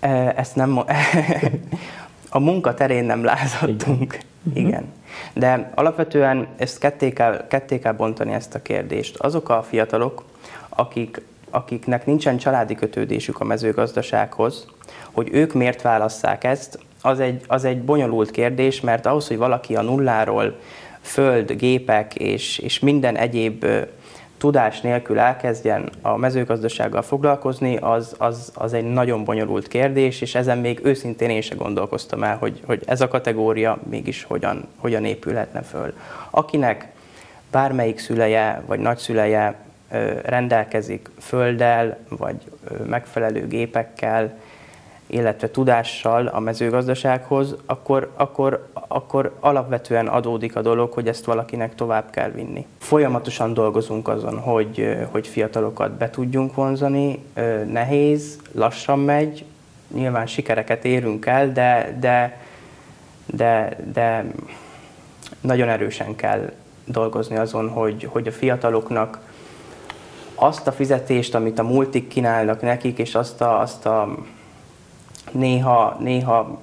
E, 0.00 0.32
ezt 0.36 0.56
nem... 0.56 0.78
a 2.28 2.38
munka 2.38 2.74
terén 2.74 3.04
nem 3.04 3.24
lázadtunk. 3.24 4.18
Igen. 4.52 4.66
Igen. 4.66 4.84
De 5.32 5.70
alapvetően 5.74 6.46
ezt 6.56 6.78
ketté 6.78 7.12
kell, 7.12 7.46
ketté 7.48 7.78
kell 7.78 7.92
bontani 7.92 8.32
ezt 8.32 8.54
a 8.54 8.62
kérdést. 8.62 9.16
Azok 9.16 9.48
a 9.48 9.62
fiatalok, 9.62 10.24
akik, 10.68 11.20
akiknek 11.54 12.06
nincsen 12.06 12.36
családi 12.36 12.74
kötődésük 12.74 13.40
a 13.40 13.44
mezőgazdasághoz, 13.44 14.66
hogy 15.12 15.28
ők 15.32 15.52
miért 15.52 15.82
válasszák 15.82 16.44
ezt, 16.44 16.78
az 17.02 17.20
egy, 17.20 17.42
az 17.46 17.64
egy 17.64 17.82
bonyolult 17.82 18.30
kérdés, 18.30 18.80
mert 18.80 19.06
ahhoz, 19.06 19.28
hogy 19.28 19.36
valaki 19.36 19.76
a 19.76 19.82
nulláról 19.82 20.58
föld, 21.00 21.52
gépek 21.52 22.14
és, 22.14 22.58
és 22.58 22.78
minden 22.78 23.16
egyéb 23.16 23.66
tudás 24.38 24.80
nélkül 24.80 25.18
elkezdjen 25.18 25.90
a 26.02 26.16
mezőgazdasággal 26.16 27.02
foglalkozni, 27.02 27.76
az, 27.76 28.14
az, 28.18 28.52
az 28.54 28.72
egy 28.72 28.84
nagyon 28.84 29.24
bonyolult 29.24 29.68
kérdés, 29.68 30.20
és 30.20 30.34
ezen 30.34 30.58
még 30.58 30.80
őszintén 30.82 31.30
én 31.30 31.40
se 31.40 31.54
gondolkoztam 31.54 32.22
el, 32.22 32.36
hogy, 32.36 32.60
hogy 32.66 32.82
ez 32.86 33.00
a 33.00 33.08
kategória 33.08 33.78
mégis 33.90 34.22
hogyan, 34.22 34.66
hogyan 34.76 35.04
épülhetne 35.04 35.62
föl. 35.62 35.92
Akinek 36.30 36.92
bármelyik 37.50 37.98
szüleje 37.98 38.62
vagy 38.66 38.80
nagyszüleje 38.80 39.64
rendelkezik 40.22 41.10
földdel, 41.20 41.98
vagy 42.08 42.36
megfelelő 42.86 43.46
gépekkel, 43.46 44.38
illetve 45.06 45.50
tudással 45.50 46.26
a 46.26 46.40
mezőgazdasághoz, 46.40 47.56
akkor, 47.66 48.10
akkor, 48.14 48.68
akkor 48.72 49.36
alapvetően 49.40 50.06
adódik 50.06 50.56
a 50.56 50.62
dolog, 50.62 50.92
hogy 50.92 51.08
ezt 51.08 51.24
valakinek 51.24 51.74
tovább 51.74 52.10
kell 52.10 52.30
vinni. 52.30 52.66
Folyamatosan 52.78 53.54
dolgozunk 53.54 54.08
azon, 54.08 54.38
hogy, 54.38 54.96
hogy 55.10 55.26
fiatalokat 55.26 55.92
be 55.92 56.10
tudjunk 56.10 56.54
vonzani, 56.54 57.24
nehéz, 57.66 58.38
lassan 58.52 58.98
megy, 58.98 59.44
nyilván 59.94 60.26
sikereket 60.26 60.84
érünk 60.84 61.26
el, 61.26 61.52
de, 61.52 61.96
de, 62.00 62.40
de, 63.26 63.76
de 63.92 64.24
nagyon 65.40 65.68
erősen 65.68 66.14
kell 66.16 66.52
dolgozni 66.84 67.36
azon, 67.36 67.68
hogy, 67.68 68.08
hogy 68.10 68.26
a 68.26 68.32
fiataloknak 68.32 69.23
azt 70.34 70.66
a 70.66 70.72
fizetést, 70.72 71.34
amit 71.34 71.58
a 71.58 71.62
multik 71.62 72.08
kínálnak 72.08 72.62
nekik, 72.62 72.98
és 72.98 73.14
azt 73.14 73.40
a, 73.40 73.60
azt 73.60 73.86
a 73.86 74.16
néha, 75.32 75.96
néha 76.00 76.60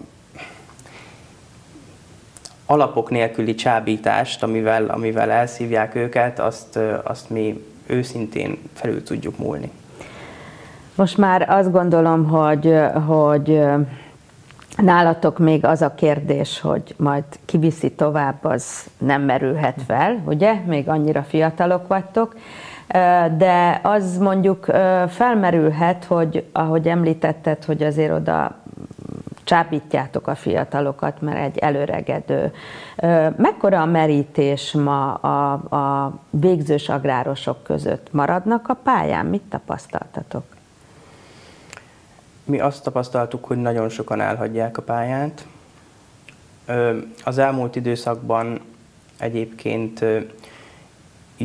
alapok 2.65 3.09
nélküli 3.09 3.55
csábítást, 3.55 4.43
amivel, 4.43 4.85
amivel 4.85 5.31
elszívják 5.31 5.95
őket, 5.95 6.39
azt, 6.39 6.79
azt 7.03 7.29
mi 7.29 7.65
őszintén 7.85 8.57
felül 8.73 9.03
tudjuk 9.03 9.37
múlni. 9.37 9.71
Most 10.95 11.17
már 11.17 11.49
azt 11.49 11.71
gondolom, 11.71 12.27
hogy, 12.27 12.75
hogy 13.07 13.61
nálatok 14.77 15.39
még 15.39 15.65
az 15.65 15.81
a 15.81 15.95
kérdés, 15.95 16.59
hogy 16.59 16.95
majd 16.97 17.23
kiviszi 17.45 17.91
tovább, 17.91 18.43
az 18.45 18.85
nem 18.97 19.21
merülhet 19.21 19.81
fel, 19.87 20.21
ugye? 20.25 20.53
Még 20.65 20.89
annyira 20.89 21.23
fiatalok 21.23 21.87
vagytok 21.87 22.35
de 23.37 23.79
az 23.83 24.17
mondjuk 24.17 24.65
felmerülhet, 25.07 26.05
hogy 26.05 26.45
ahogy 26.51 26.87
említetted, 26.87 27.63
hogy 27.63 27.83
azért 27.83 28.11
oda 28.11 28.55
csábítjátok 29.43 30.27
a 30.27 30.35
fiatalokat, 30.35 31.21
mert 31.21 31.37
egy 31.37 31.57
előregedő. 31.57 32.53
Mekkora 33.37 33.81
a 33.81 33.85
merítés 33.85 34.71
ma 34.71 35.13
a, 35.13 35.51
a 35.51 36.13
végzős 36.29 36.89
agrárosok 36.89 37.63
között? 37.63 38.13
Maradnak 38.13 38.67
a 38.69 38.73
pályán? 38.73 39.25
Mit 39.25 39.41
tapasztaltatok? 39.49 40.43
Mi 42.43 42.59
azt 42.59 42.83
tapasztaltuk, 42.83 43.45
hogy 43.45 43.57
nagyon 43.57 43.89
sokan 43.89 44.21
elhagyják 44.21 44.77
a 44.77 44.81
pályát. 44.81 45.45
Az 47.23 47.37
elmúlt 47.37 47.75
időszakban 47.75 48.59
egyébként 49.19 50.05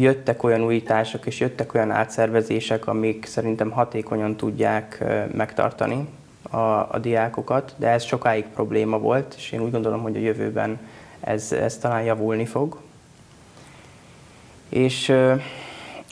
jöttek 0.00 0.42
olyan 0.42 0.64
újítások 0.64 1.26
és 1.26 1.40
jöttek 1.40 1.74
olyan 1.74 1.90
átszervezések, 1.90 2.86
amik 2.86 3.26
szerintem 3.26 3.70
hatékonyan 3.70 4.36
tudják 4.36 5.04
megtartani 5.32 6.08
a, 6.50 6.56
a 6.90 6.98
diákokat, 7.00 7.74
de 7.76 7.88
ez 7.88 8.04
sokáig 8.04 8.44
probléma 8.44 8.98
volt, 8.98 9.34
és 9.36 9.52
én 9.52 9.60
úgy 9.60 9.70
gondolom, 9.70 10.02
hogy 10.02 10.16
a 10.16 10.20
jövőben 10.20 10.78
ez, 11.20 11.52
ez 11.52 11.78
talán 11.78 12.02
javulni 12.02 12.46
fog. 12.46 12.80
És 14.68 15.08
ö, 15.08 15.34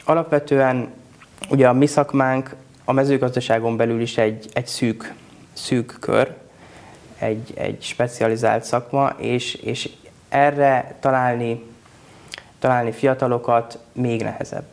alapvetően 0.04 0.92
ugye 1.50 1.68
a 1.68 1.72
mi 1.72 1.86
szakmánk 1.86 2.54
a 2.84 2.92
mezőgazdaságon 2.92 3.76
belül 3.76 4.00
is 4.00 4.18
egy, 4.18 4.48
egy 4.52 4.66
szűk, 4.66 5.14
szűk 5.52 5.96
kör, 6.00 6.36
egy, 7.18 7.52
egy 7.54 7.82
specializált 7.82 8.64
szakma, 8.64 9.08
és, 9.16 9.54
és 9.54 9.90
erre 10.28 10.96
találni 11.00 11.62
találni 12.64 12.92
fiatalokat 12.92 13.78
még 13.92 14.22
nehezebb. 14.22 14.64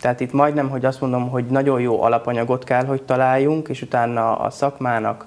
Tehát 0.00 0.20
itt 0.20 0.32
majdnem, 0.32 0.68
hogy 0.68 0.84
azt 0.84 1.00
mondom, 1.00 1.28
hogy 1.30 1.44
nagyon 1.44 1.80
jó 1.80 2.02
alapanyagot 2.02 2.64
kell, 2.64 2.84
hogy 2.84 3.02
találjunk, 3.02 3.68
és 3.68 3.82
utána 3.82 4.36
a 4.36 4.50
szakmának, 4.50 5.26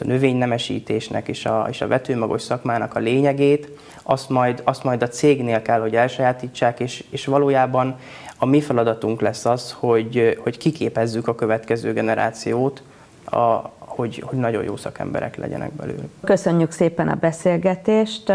a 0.00 0.04
növénynemesítésnek 0.04 1.28
és 1.28 1.44
a, 1.46 1.66
és 1.70 1.80
a 1.80 1.86
vetőmagos 1.86 2.42
szakmának 2.42 2.94
a 2.94 2.98
lényegét, 2.98 3.68
azt 4.02 4.28
majd, 4.28 4.60
azt 4.64 4.84
majd 4.84 5.02
a 5.02 5.08
cégnél 5.08 5.62
kell, 5.62 5.80
hogy 5.80 5.96
elsajátítsák, 5.96 6.80
és, 6.80 7.04
és 7.10 7.26
valójában 7.26 7.96
a 8.38 8.46
mi 8.46 8.60
feladatunk 8.60 9.20
lesz 9.20 9.44
az, 9.44 9.76
hogy, 9.78 10.38
hogy 10.42 10.58
kiképezzük 10.58 11.28
a 11.28 11.34
következő 11.34 11.92
generációt, 11.92 12.82
a, 13.24 13.70
hogy, 13.78 14.22
hogy 14.26 14.38
nagyon 14.38 14.64
jó 14.64 14.76
szakemberek 14.76 15.36
legyenek 15.36 15.72
belőle. 15.72 16.02
Köszönjük 16.24 16.70
szépen 16.70 17.08
a 17.08 17.14
beszélgetést 17.14 18.32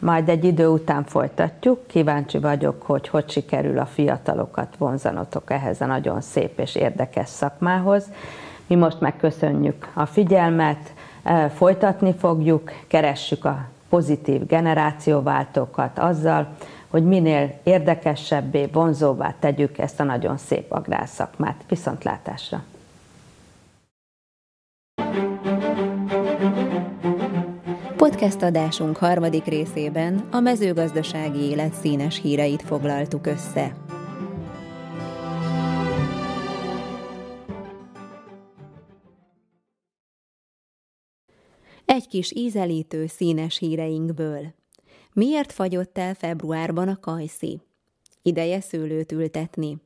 majd 0.00 0.28
egy 0.28 0.44
idő 0.44 0.66
után 0.66 1.04
folytatjuk. 1.04 1.86
Kíváncsi 1.86 2.38
vagyok, 2.38 2.82
hogy 2.82 3.08
hogy 3.08 3.30
sikerül 3.30 3.78
a 3.78 3.86
fiatalokat 3.86 4.76
vonzanotok 4.78 5.50
ehhez 5.50 5.80
a 5.80 5.86
nagyon 5.86 6.20
szép 6.20 6.58
és 6.58 6.74
érdekes 6.74 7.28
szakmához. 7.28 8.04
Mi 8.66 8.74
most 8.74 9.00
megköszönjük 9.00 9.90
a 9.94 10.06
figyelmet, 10.06 10.94
e, 11.22 11.48
folytatni 11.48 12.14
fogjuk, 12.14 12.70
keressük 12.86 13.44
a 13.44 13.66
pozitív 13.88 14.46
generációváltókat 14.46 15.98
azzal, 15.98 16.48
hogy 16.88 17.04
minél 17.04 17.58
érdekesebbé, 17.62 18.68
vonzóvá 18.72 19.34
tegyük 19.38 19.78
ezt 19.78 20.00
a 20.00 20.04
nagyon 20.04 20.36
szép 20.36 20.72
agrárszakmát. 20.72 21.64
Viszontlátásra! 21.68 22.62
Podcast 28.10 28.42
adásunk 28.42 28.96
harmadik 28.96 29.44
részében 29.44 30.28
a 30.30 30.40
mezőgazdasági 30.40 31.38
élet 31.38 31.74
színes 31.74 32.20
híreit 32.20 32.62
foglaltuk 32.62 33.26
össze. 33.26 33.76
Egy 41.84 42.06
kis 42.06 42.32
ízelítő 42.34 43.06
színes 43.06 43.58
híreinkből. 43.58 44.54
Miért 45.12 45.52
fagyott 45.52 45.98
el 45.98 46.14
februárban 46.14 46.88
a 46.88 46.98
kajszi? 47.00 47.60
Ideje 48.22 48.60
szőlőt 48.60 49.12
ültetni. 49.12 49.78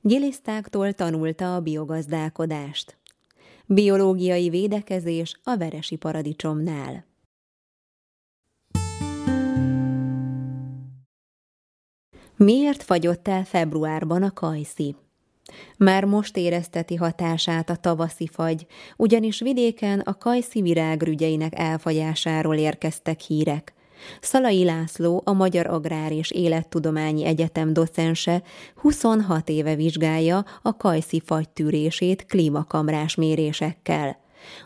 Gilisztáktól 0.00 0.92
tanulta 0.92 1.54
a 1.54 1.60
biogazdálkodást. 1.60 2.96
Biológiai 3.66 4.48
védekezés 4.48 5.40
a 5.44 5.56
veresi 5.56 5.96
paradicsomnál. 5.96 7.08
Miért 12.44 12.82
fagyott 12.82 13.28
el 13.28 13.44
februárban 13.44 14.22
a 14.22 14.32
kajszi? 14.32 14.96
Már 15.76 16.04
most 16.04 16.36
érezteti 16.36 16.94
hatását 16.94 17.70
a 17.70 17.76
tavaszi 17.76 18.28
fagy, 18.32 18.66
ugyanis 18.96 19.40
vidéken 19.40 20.00
a 20.00 20.18
kajszi 20.18 20.60
virágrügyeinek 20.62 21.58
elfagyásáról 21.58 22.56
érkeztek 22.56 23.20
hírek. 23.20 23.74
Szalai 24.20 24.64
László, 24.64 25.22
a 25.24 25.32
Magyar 25.32 25.66
Agrár 25.66 26.12
és 26.12 26.30
Élettudományi 26.30 27.24
Egyetem 27.24 27.72
docense 27.72 28.42
26 28.74 29.48
éve 29.48 29.74
vizsgálja 29.74 30.44
a 30.62 30.76
kajszi 30.76 31.22
fagytűrését 31.24 32.26
klímakamrás 32.26 33.14
mérésekkel. 33.14 34.18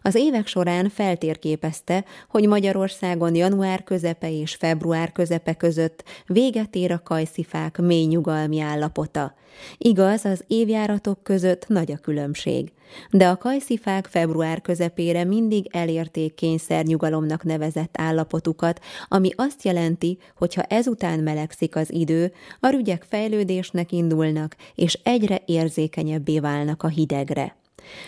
Az 0.02 0.14
évek 0.14 0.46
során 0.46 0.88
feltérképezte, 0.88 2.04
hogy 2.28 2.46
Magyarországon 2.46 3.34
január 3.34 3.84
közepe 3.84 4.32
és 4.32 4.54
február 4.54 5.12
közepe 5.12 5.54
között 5.54 6.04
véget 6.26 6.74
ér 6.74 6.92
a 6.92 7.02
kajszifák 7.02 7.78
mély 7.78 8.04
nyugalmi 8.04 8.60
állapota. 8.60 9.34
Igaz, 9.78 10.24
az 10.24 10.44
évjáratok 10.46 11.22
között 11.22 11.68
nagy 11.68 11.92
a 11.92 11.96
különbség. 11.96 12.72
De 13.10 13.28
a 13.28 13.36
kajszifák 13.36 14.06
február 14.06 14.60
közepére 14.60 15.24
mindig 15.24 15.68
elérték 15.70 16.34
kényszernyugalomnak 16.34 17.44
nevezett 17.44 17.94
állapotukat, 17.98 18.80
ami 19.08 19.30
azt 19.36 19.64
jelenti, 19.64 20.18
hogy 20.36 20.54
ha 20.54 20.62
ezután 20.62 21.20
melegszik 21.20 21.76
az 21.76 21.92
idő, 21.92 22.32
a 22.60 22.68
rügyek 22.68 23.04
fejlődésnek 23.08 23.92
indulnak, 23.92 24.56
és 24.74 24.98
egyre 25.02 25.42
érzékenyebbé 25.46 26.38
válnak 26.38 26.82
a 26.82 26.88
hidegre. 26.88 27.56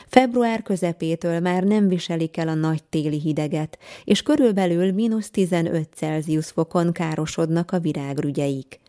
Február 0.06 0.62
közepétől 0.62 1.40
már 1.40 1.62
nem 1.62 1.88
viselik 1.88 2.36
el 2.36 2.48
a 2.48 2.54
nagy 2.54 2.84
téli 2.84 3.20
hideget, 3.20 3.78
és 4.04 4.22
körülbelül 4.22 4.92
mínusz 4.92 5.30
15 5.30 5.88
Celsius 5.94 6.46
fokon 6.46 6.92
károsodnak 6.92 7.72
a 7.72 7.78
virágrügyeik. 7.78 8.80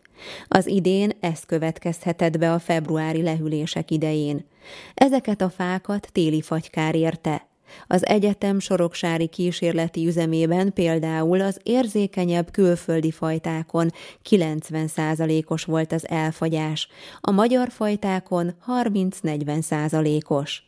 Az 0.48 0.66
idén 0.66 1.10
ez 1.20 1.40
következhetett 1.46 2.38
be 2.38 2.52
a 2.52 2.58
februári 2.58 3.22
lehűlések 3.22 3.90
idején. 3.90 4.46
Ezeket 4.94 5.40
a 5.40 5.50
fákat 5.50 6.08
téli 6.12 6.42
fagykár 6.42 6.94
érte. 6.94 7.46
Az 7.86 8.06
egyetem 8.06 8.58
soroksári 8.58 9.26
kísérleti 9.26 10.06
üzemében 10.06 10.72
például 10.72 11.40
az 11.40 11.60
érzékenyebb 11.62 12.50
külföldi 12.50 13.10
fajtákon 13.10 13.92
90%-os 14.30 15.64
volt 15.64 15.92
az 15.92 16.08
elfagyás, 16.08 16.88
a 17.20 17.30
magyar 17.30 17.70
fajtákon 17.70 18.54
30-40%-os. 18.66 20.67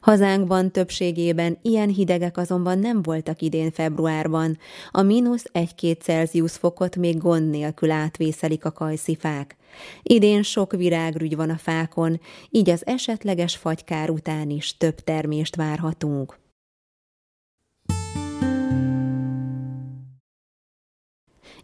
Hazánkban 0.00 0.70
többségében 0.70 1.58
ilyen 1.62 1.88
hidegek 1.88 2.36
azonban 2.36 2.78
nem 2.78 3.02
voltak 3.02 3.42
idén 3.42 3.70
februárban. 3.70 4.58
A 4.90 5.02
mínusz 5.02 5.44
egy-két 5.52 6.02
Celsius 6.02 6.52
fokot 6.52 6.96
még 6.96 7.18
gond 7.18 7.50
nélkül 7.50 7.90
átvészelik 7.90 8.64
a 8.64 8.72
kajszifák. 8.72 9.56
Idén 10.02 10.42
sok 10.42 10.72
virágrügy 10.72 11.36
van 11.36 11.50
a 11.50 11.56
fákon, 11.56 12.20
így 12.50 12.70
az 12.70 12.86
esetleges 12.86 13.56
fagykár 13.56 14.10
után 14.10 14.50
is 14.50 14.76
több 14.76 14.94
termést 14.94 15.56
várhatunk. 15.56 16.38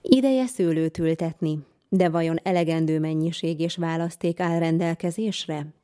Ideje 0.02 0.46
szőlőt 0.46 0.98
ültetni, 0.98 1.58
de 1.88 2.08
vajon 2.08 2.38
elegendő 2.42 2.98
mennyiség 2.98 3.61
és 3.61 3.76
választék 3.76 4.40
áll 4.40 4.58
rendelkezésre? 4.58 5.80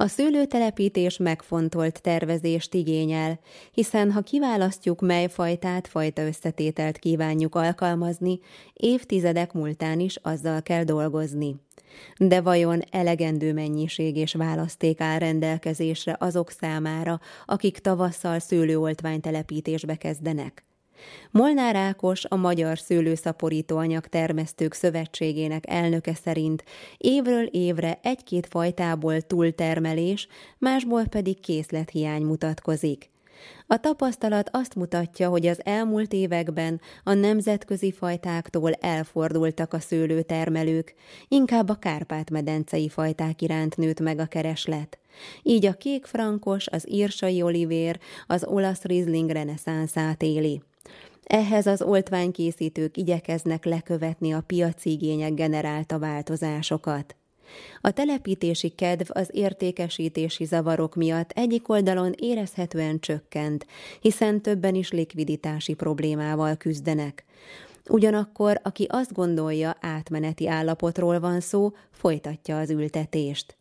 A 0.00 0.06
szőlőtelepítés 0.06 1.16
megfontolt 1.16 2.02
tervezést 2.02 2.74
igényel, 2.74 3.38
hiszen 3.72 4.12
ha 4.12 4.20
kiválasztjuk, 4.20 5.00
mely 5.00 5.28
fajtát, 5.28 5.88
fajta 5.88 6.22
összetételt 6.22 6.98
kívánjuk 6.98 7.54
alkalmazni, 7.54 8.38
évtizedek 8.74 9.52
múltán 9.52 10.00
is 10.00 10.16
azzal 10.16 10.62
kell 10.62 10.84
dolgozni. 10.84 11.56
De 12.18 12.40
vajon 12.40 12.82
elegendő 12.90 13.52
mennyiség 13.52 14.16
és 14.16 14.34
választék 14.34 15.00
áll 15.00 15.18
rendelkezésre 15.18 16.16
azok 16.18 16.50
számára, 16.50 17.20
akik 17.46 17.78
tavasszal 17.78 18.38
szőlőoltványtelepítésbe 18.38 19.96
kezdenek? 19.96 20.69
Molnár 21.30 21.76
Ákos, 21.76 22.24
a 22.24 22.36
Magyar 22.36 22.78
Szőlőszaporítóanyag 22.78 24.06
Termesztők 24.06 24.72
Szövetségének 24.72 25.64
elnöke 25.68 26.14
szerint 26.14 26.64
évről 26.96 27.44
évre 27.44 27.98
egy-két 28.02 28.46
fajtából 28.46 29.20
túltermelés, 29.20 30.28
másból 30.58 31.06
pedig 31.06 31.40
készlethiány 31.40 32.22
mutatkozik. 32.22 33.10
A 33.66 33.80
tapasztalat 33.80 34.48
azt 34.52 34.74
mutatja, 34.74 35.28
hogy 35.28 35.46
az 35.46 35.60
elmúlt 35.64 36.12
években 36.12 36.80
a 37.04 37.12
nemzetközi 37.12 37.92
fajtáktól 37.92 38.72
elfordultak 38.72 39.72
a 39.72 39.80
szőlőtermelők, 39.80 40.94
inkább 41.28 41.68
a 41.68 41.74
Kárpát-medencei 41.74 42.88
fajták 42.88 43.42
iránt 43.42 43.76
nőtt 43.76 44.00
meg 44.00 44.18
a 44.18 44.26
kereslet. 44.26 44.98
Így 45.42 45.66
a 45.66 45.72
kék 45.72 46.04
frankos, 46.04 46.66
az 46.66 46.90
írsai 46.90 47.42
olivér, 47.42 47.98
az 48.26 48.44
olasz 48.44 48.82
rizling 48.82 49.30
reneszánszát 49.30 50.22
éli. 50.22 50.62
Ehhez 51.30 51.66
az 51.66 51.82
oltványkészítők 51.82 52.96
igyekeznek 52.96 53.64
lekövetni 53.64 54.32
a 54.32 54.42
piaci 54.46 54.90
igények 54.90 55.34
generálta 55.34 55.98
változásokat. 55.98 57.16
A 57.80 57.90
telepítési 57.90 58.68
kedv 58.68 59.10
az 59.12 59.28
értékesítési 59.32 60.44
zavarok 60.44 60.94
miatt 60.94 61.30
egyik 61.30 61.68
oldalon 61.68 62.14
érezhetően 62.18 63.00
csökkent, 63.00 63.66
hiszen 64.00 64.40
többen 64.40 64.74
is 64.74 64.90
likviditási 64.90 65.74
problémával 65.74 66.56
küzdenek. 66.56 67.24
Ugyanakkor, 67.88 68.60
aki 68.62 68.86
azt 68.88 69.12
gondolja, 69.12 69.76
átmeneti 69.80 70.48
állapotról 70.48 71.20
van 71.20 71.40
szó, 71.40 71.72
folytatja 71.90 72.58
az 72.58 72.70
ültetést. 72.70 73.56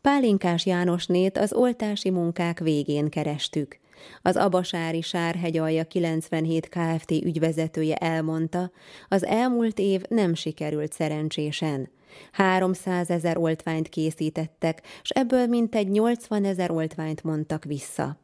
Pálinkás 0.00 0.66
Jánosnét 0.66 1.38
az 1.38 1.52
oltási 1.52 2.10
munkák 2.10 2.58
végén 2.58 3.08
kerestük. 3.08 3.79
Az 4.22 4.36
Abasári 4.36 5.00
Sárhegyalja 5.00 5.84
97 5.84 6.68
Kft. 6.68 7.10
ügyvezetője 7.10 7.96
elmondta, 7.96 8.70
az 9.08 9.24
elmúlt 9.24 9.78
év 9.78 10.02
nem 10.08 10.34
sikerült 10.34 10.92
szerencsésen. 10.92 11.90
300 12.32 13.10
ezer 13.10 13.36
oltványt 13.38 13.88
készítettek, 13.88 14.82
s 15.02 15.10
ebből 15.10 15.46
mintegy 15.46 15.88
80 15.88 16.44
ezer 16.44 16.70
oltványt 16.70 17.22
mondtak 17.22 17.64
vissza. 17.64 18.18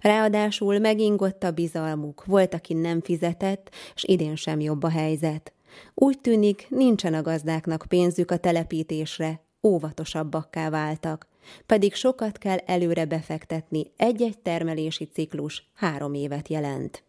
Ráadásul 0.00 0.78
megingott 0.78 1.42
a 1.42 1.50
bizalmuk, 1.50 2.24
volt, 2.24 2.54
aki 2.54 2.74
nem 2.74 3.00
fizetett, 3.00 3.70
s 3.94 4.04
idén 4.04 4.36
sem 4.36 4.60
jobb 4.60 4.82
a 4.82 4.90
helyzet. 4.90 5.52
Úgy 5.94 6.18
tűnik, 6.20 6.66
nincsen 6.68 7.14
a 7.14 7.22
gazdáknak 7.22 7.84
pénzük 7.88 8.30
a 8.30 8.36
telepítésre, 8.36 9.40
óvatosabbakká 9.62 10.70
váltak 10.70 11.29
pedig 11.66 11.94
sokat 11.94 12.38
kell 12.38 12.58
előre 12.58 13.04
befektetni, 13.04 13.86
egy-egy 13.96 14.38
termelési 14.38 15.04
ciklus 15.04 15.70
három 15.74 16.14
évet 16.14 16.48
jelent. 16.48 17.02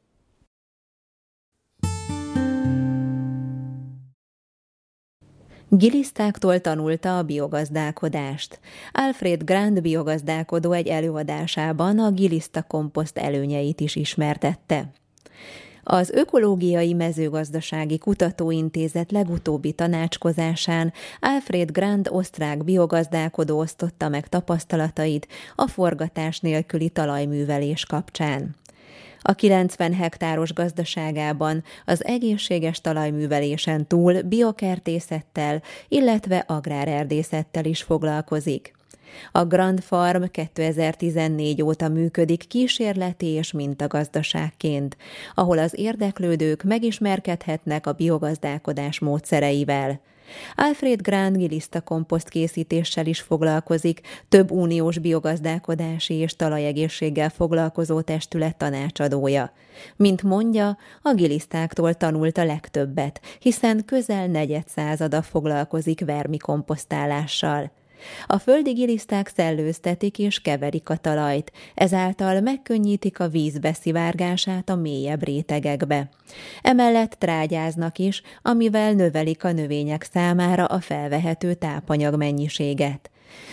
Gilisztáktól 5.74 6.60
tanulta 6.60 7.18
a 7.18 7.24
biogazdálkodást. 7.24 8.60
Alfred 8.92 9.44
Grand 9.44 9.82
biogazdálkodó 9.82 10.72
egy 10.72 10.88
előadásában 10.88 12.00
a 12.00 12.12
giliszta 12.12 12.64
komposzt 12.64 13.18
előnyeit 13.18 13.80
is 13.80 13.96
ismertette. 13.96 14.92
Az 15.84 16.10
Ökológiai 16.10 16.94
Mezőgazdasági 16.94 17.98
Kutatóintézet 17.98 19.12
legutóbbi 19.12 19.72
tanácskozásán 19.72 20.94
Alfred 21.20 21.72
Grand 21.72 22.08
osztrák 22.12 22.64
biogazdálkodó 22.64 23.60
osztotta 23.60 24.10
meg 24.10 24.28
tapasztalatait 24.28 25.28
a 25.56 25.68
forgatás 25.68 26.40
nélküli 26.40 26.90
talajművelés 26.90 27.86
kapcsán. 27.86 28.56
A 29.22 29.34
90 29.34 29.94
hektáros 29.94 30.54
gazdaságában 30.54 31.64
az 31.86 32.06
egészséges 32.06 32.82
talajművelésen 32.82 33.88
túl 33.88 34.22
biokertészettel, 34.22 35.62
illetve 35.88 36.44
agrárerdészettel 36.48 37.66
is 37.66 37.82
foglalkozik. 37.82 38.80
A 39.32 39.46
Grand 39.46 39.82
Farm 39.82 40.24
2014 40.24 41.62
óta 41.62 41.90
működik 41.90 42.48
kísérleti 42.48 43.28
és 43.28 43.52
mintagazdaságként, 43.52 44.98
ahol 45.36 45.58
az 45.58 45.74
érdeklődők 45.76 46.64
megismerkedhetnek 46.64 47.88
a 47.88 47.92
biogazdálkodás 47.92 49.00
módszereivel. 49.00 50.02
Alfred 50.56 51.02
Grand 51.02 51.38
giliszta 51.38 51.82
komposzt 51.82 52.30
készítéssel 52.30 53.06
is 53.06 53.22
foglalkozik, 53.22 54.02
több 54.30 54.52
uniós 54.52 54.98
biogazdálkodási 54.98 56.14
és 56.14 56.36
talajegészséggel 56.36 57.30
foglalkozó 57.30 58.02
testület 58.02 58.58
tanácsadója. 58.58 59.52
Mint 59.96 60.24
mondja, 60.24 60.78
a 61.02 61.14
gilisztáktól 61.14 61.94
tanult 61.94 62.38
a 62.38 62.46
legtöbbet, 62.46 63.22
hiszen 63.40 63.86
közel 63.86 64.28
negyed 64.28 64.68
százada 64.68 65.22
foglalkozik 65.22 66.06
vermikomposztálással. 66.06 67.72
A 68.28 68.38
földi 68.38 68.72
giliszták 68.72 69.32
szellőztetik 69.36 70.20
és 70.20 70.42
keverik 70.42 70.90
a 70.90 70.96
talajt, 70.96 71.52
ezáltal 71.76 72.42
megkönnyítik 72.42 73.20
a 73.20 73.28
víz 73.28 73.60
beszivárgását 73.60 74.70
a 74.70 74.76
mélyebb 74.76 75.24
rétegekbe. 75.24 76.10
Emellett 76.62 77.12
trágyáznak 77.12 77.98
is, 77.98 78.22
amivel 78.42 78.94
növelik 78.94 79.44
a 79.44 79.52
növények 79.52 80.08
számára 80.14 80.66
a 80.66 80.80
felvehető 80.80 81.54
tápanyag 81.54 82.16
mennyiséget. 82.16 83.10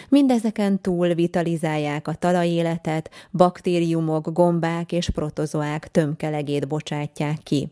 Mindezeken 0.08 0.80
túl 0.80 1.14
vitalizálják 1.14 2.08
a 2.08 2.14
talajéletet, 2.14 3.10
baktériumok, 3.32 4.32
gombák 4.32 4.92
és 4.92 5.10
protozoák 5.10 5.90
tömkelegét 5.90 6.68
bocsátják 6.68 7.38
ki. 7.42 7.70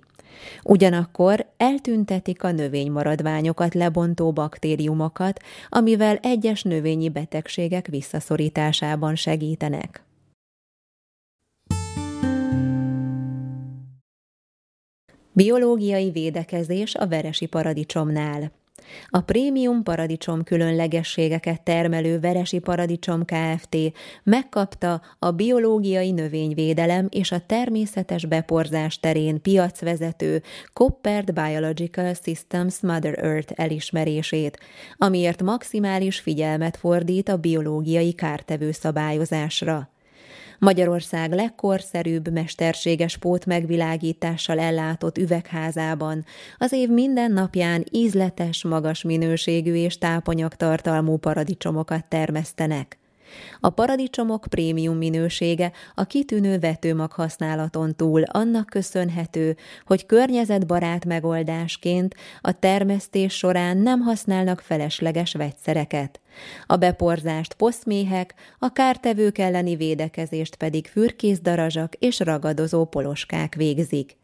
Ugyanakkor 0.63 1.47
eltüntetik 1.57 2.43
a 2.43 2.51
növénymaradványokat 2.53 3.75
lebontó 3.75 4.33
baktériumokat, 4.33 5.43
amivel 5.69 6.17
egyes 6.17 6.63
növényi 6.63 7.09
betegségek 7.09 7.87
visszaszorításában 7.87 9.15
segítenek. 9.15 10.05
Biológiai 15.33 16.11
védekezés 16.11 16.95
a 16.95 17.07
veresi 17.07 17.47
paradicsomnál. 17.47 18.53
A 19.09 19.21
prémium 19.21 19.83
paradicsom 19.83 20.43
különlegességeket 20.43 21.63
termelő 21.63 22.21
Veresi 22.21 22.59
Paradicsom 22.59 23.25
Kft. 23.25 23.77
megkapta 24.23 25.03
a 25.19 25.31
biológiai 25.31 26.11
növényvédelem 26.11 27.07
és 27.11 27.33
a 27.33 27.41
természetes 27.47 28.25
beporzás 28.25 29.01
terén 29.01 29.43
piacvezető 29.43 30.43
Coppert 30.73 31.35
Biological 31.35 32.15
Systems 32.15 32.81
Mother 32.81 33.25
Earth 33.25 33.53
elismerését, 33.57 34.59
amiért 34.97 35.43
maximális 35.43 36.21
figyelmet 36.21 36.77
fordít 36.77 37.29
a 37.29 37.37
biológiai 37.37 38.13
kártevő 38.13 38.73
szabályozásra. 38.73 39.91
Magyarország 40.59 41.33
legkorszerűbb 41.33 42.33
mesterséges 42.33 43.17
pót 43.17 43.47
megvilágítással 43.47 44.59
ellátott 44.59 45.19
üvegházában 45.19 46.25
az 46.59 46.73
év 46.73 46.89
minden 46.89 47.33
napján 47.33 47.85
ízletes, 47.91 48.65
magas 48.65 49.03
minőségű 49.03 49.75
és 49.75 49.99
tápanyagtartalmú 49.99 51.17
paradicsomokat 51.17 52.09
termesztenek. 52.09 52.99
A 53.61 53.71
paradicsomok 53.71 54.47
prémium 54.49 54.97
minősége 54.97 55.73
a 55.95 56.05
kitűnő 56.05 56.59
vetőmag 56.59 57.13
használaton 57.13 57.97
túl 57.97 58.23
annak 58.23 58.67
köszönhető, 58.67 59.57
hogy 59.85 60.07
környezetbarát 60.07 61.05
megoldásként 61.05 62.15
a 62.41 62.59
termesztés 62.59 63.37
során 63.37 63.77
nem 63.77 64.01
használnak 64.01 64.61
felesleges 64.61 65.33
vegyszereket. 65.33 66.21
A 66.67 66.77
beporzást 66.77 67.55
poszméhek, 67.55 68.35
a 68.59 68.73
kártevők 68.73 69.39
elleni 69.39 69.77
védekezést 69.77 70.57
pedig 70.57 70.87
fürkészdarazsak 70.87 71.95
és 71.95 72.21
ragadozó 72.21 72.85
poloskák 72.85 73.55
végzik. 73.55 74.17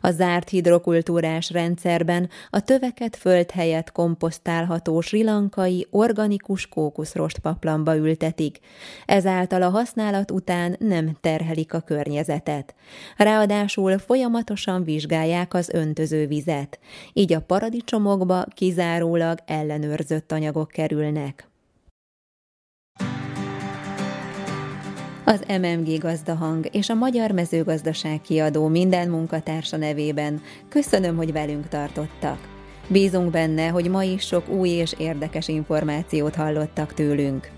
A 0.00 0.10
zárt 0.10 0.48
hidrokultúrás 0.48 1.50
rendszerben 1.50 2.28
a 2.50 2.60
töveket 2.60 3.16
föld 3.16 3.50
helyett 3.50 3.92
komposztálható 3.92 5.00
srilankai 5.00 5.86
organikus 5.90 6.66
kókuszrost 6.66 7.38
paplamba 7.38 7.96
ültetik, 7.96 8.58
ezáltal 9.06 9.62
a 9.62 9.68
használat 9.68 10.30
után 10.30 10.76
nem 10.78 11.16
terhelik 11.20 11.74
a 11.74 11.80
környezetet. 11.80 12.74
Ráadásul 13.16 13.98
folyamatosan 13.98 14.84
vizsgálják 14.84 15.54
az 15.54 15.68
öntözővizet, 15.68 16.78
így 17.12 17.32
a 17.32 17.40
paradicsomokba 17.40 18.44
kizárólag 18.54 19.38
ellenőrzött 19.46 20.32
anyagok 20.32 20.68
kerülnek. 20.68 21.51
Az 25.24 25.44
MMG 25.48 25.98
Gazdahang 25.98 26.68
és 26.72 26.88
a 26.88 26.94
Magyar 26.94 27.30
Mezőgazdaság 27.30 28.20
kiadó 28.20 28.68
minden 28.68 29.08
munkatársa 29.08 29.76
nevében 29.76 30.40
köszönöm, 30.68 31.16
hogy 31.16 31.32
velünk 31.32 31.68
tartottak. 31.68 32.48
Bízunk 32.88 33.30
benne, 33.30 33.68
hogy 33.68 33.90
ma 33.90 34.02
is 34.02 34.22
sok 34.22 34.48
új 34.48 34.68
és 34.68 34.94
érdekes 34.98 35.48
információt 35.48 36.34
hallottak 36.34 36.94
tőlünk. 36.94 37.50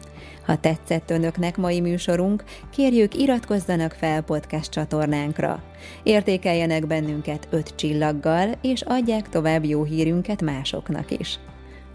Ha 0.46 0.56
tetszett 0.60 1.10
önöknek 1.10 1.56
mai 1.56 1.80
műsorunk, 1.80 2.44
kérjük 2.70 3.14
iratkozzanak 3.14 3.92
fel 3.92 4.22
podcast 4.22 4.70
csatornánkra. 4.70 5.62
Értékeljenek 6.02 6.86
bennünket 6.86 7.48
öt 7.50 7.74
csillaggal, 7.76 8.50
és 8.62 8.82
adják 8.82 9.28
tovább 9.28 9.64
jó 9.64 9.84
hírünket 9.84 10.42
másoknak 10.42 11.10
is. 11.18 11.38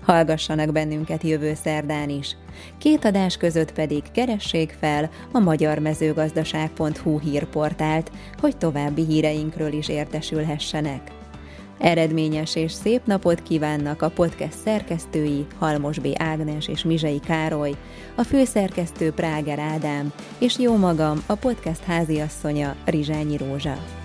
Hallgassanak 0.09 0.71
bennünket 0.71 1.23
jövő 1.23 1.53
szerdán 1.53 2.09
is. 2.09 2.35
Két 2.77 3.05
adás 3.05 3.37
között 3.37 3.73
pedig 3.73 4.03
keressék 4.11 4.75
fel 4.79 5.09
a 5.31 5.39
magyarmezőgazdaság.hu 5.39 7.19
hírportált, 7.19 8.11
hogy 8.41 8.57
további 8.57 9.05
híreinkről 9.05 9.73
is 9.73 9.89
értesülhessenek. 9.89 11.11
Eredményes 11.79 12.55
és 12.55 12.71
szép 12.71 13.05
napot 13.05 13.43
kívánnak 13.43 14.01
a 14.01 14.09
podcast 14.09 14.57
szerkesztői 14.57 15.45
Halmos 15.59 15.99
B. 15.99 16.07
Ágnes 16.17 16.67
és 16.67 16.83
Mizsei 16.83 17.19
Károly, 17.19 17.75
a 18.15 18.23
főszerkesztő 18.23 19.11
Práger 19.11 19.59
Ádám, 19.59 20.13
és 20.39 20.57
jó 20.59 20.75
magam, 20.75 21.23
a 21.25 21.35
podcast 21.35 21.83
háziasszonya 21.83 22.75
Rizsányi 22.85 23.37
Rózsa. 23.37 23.98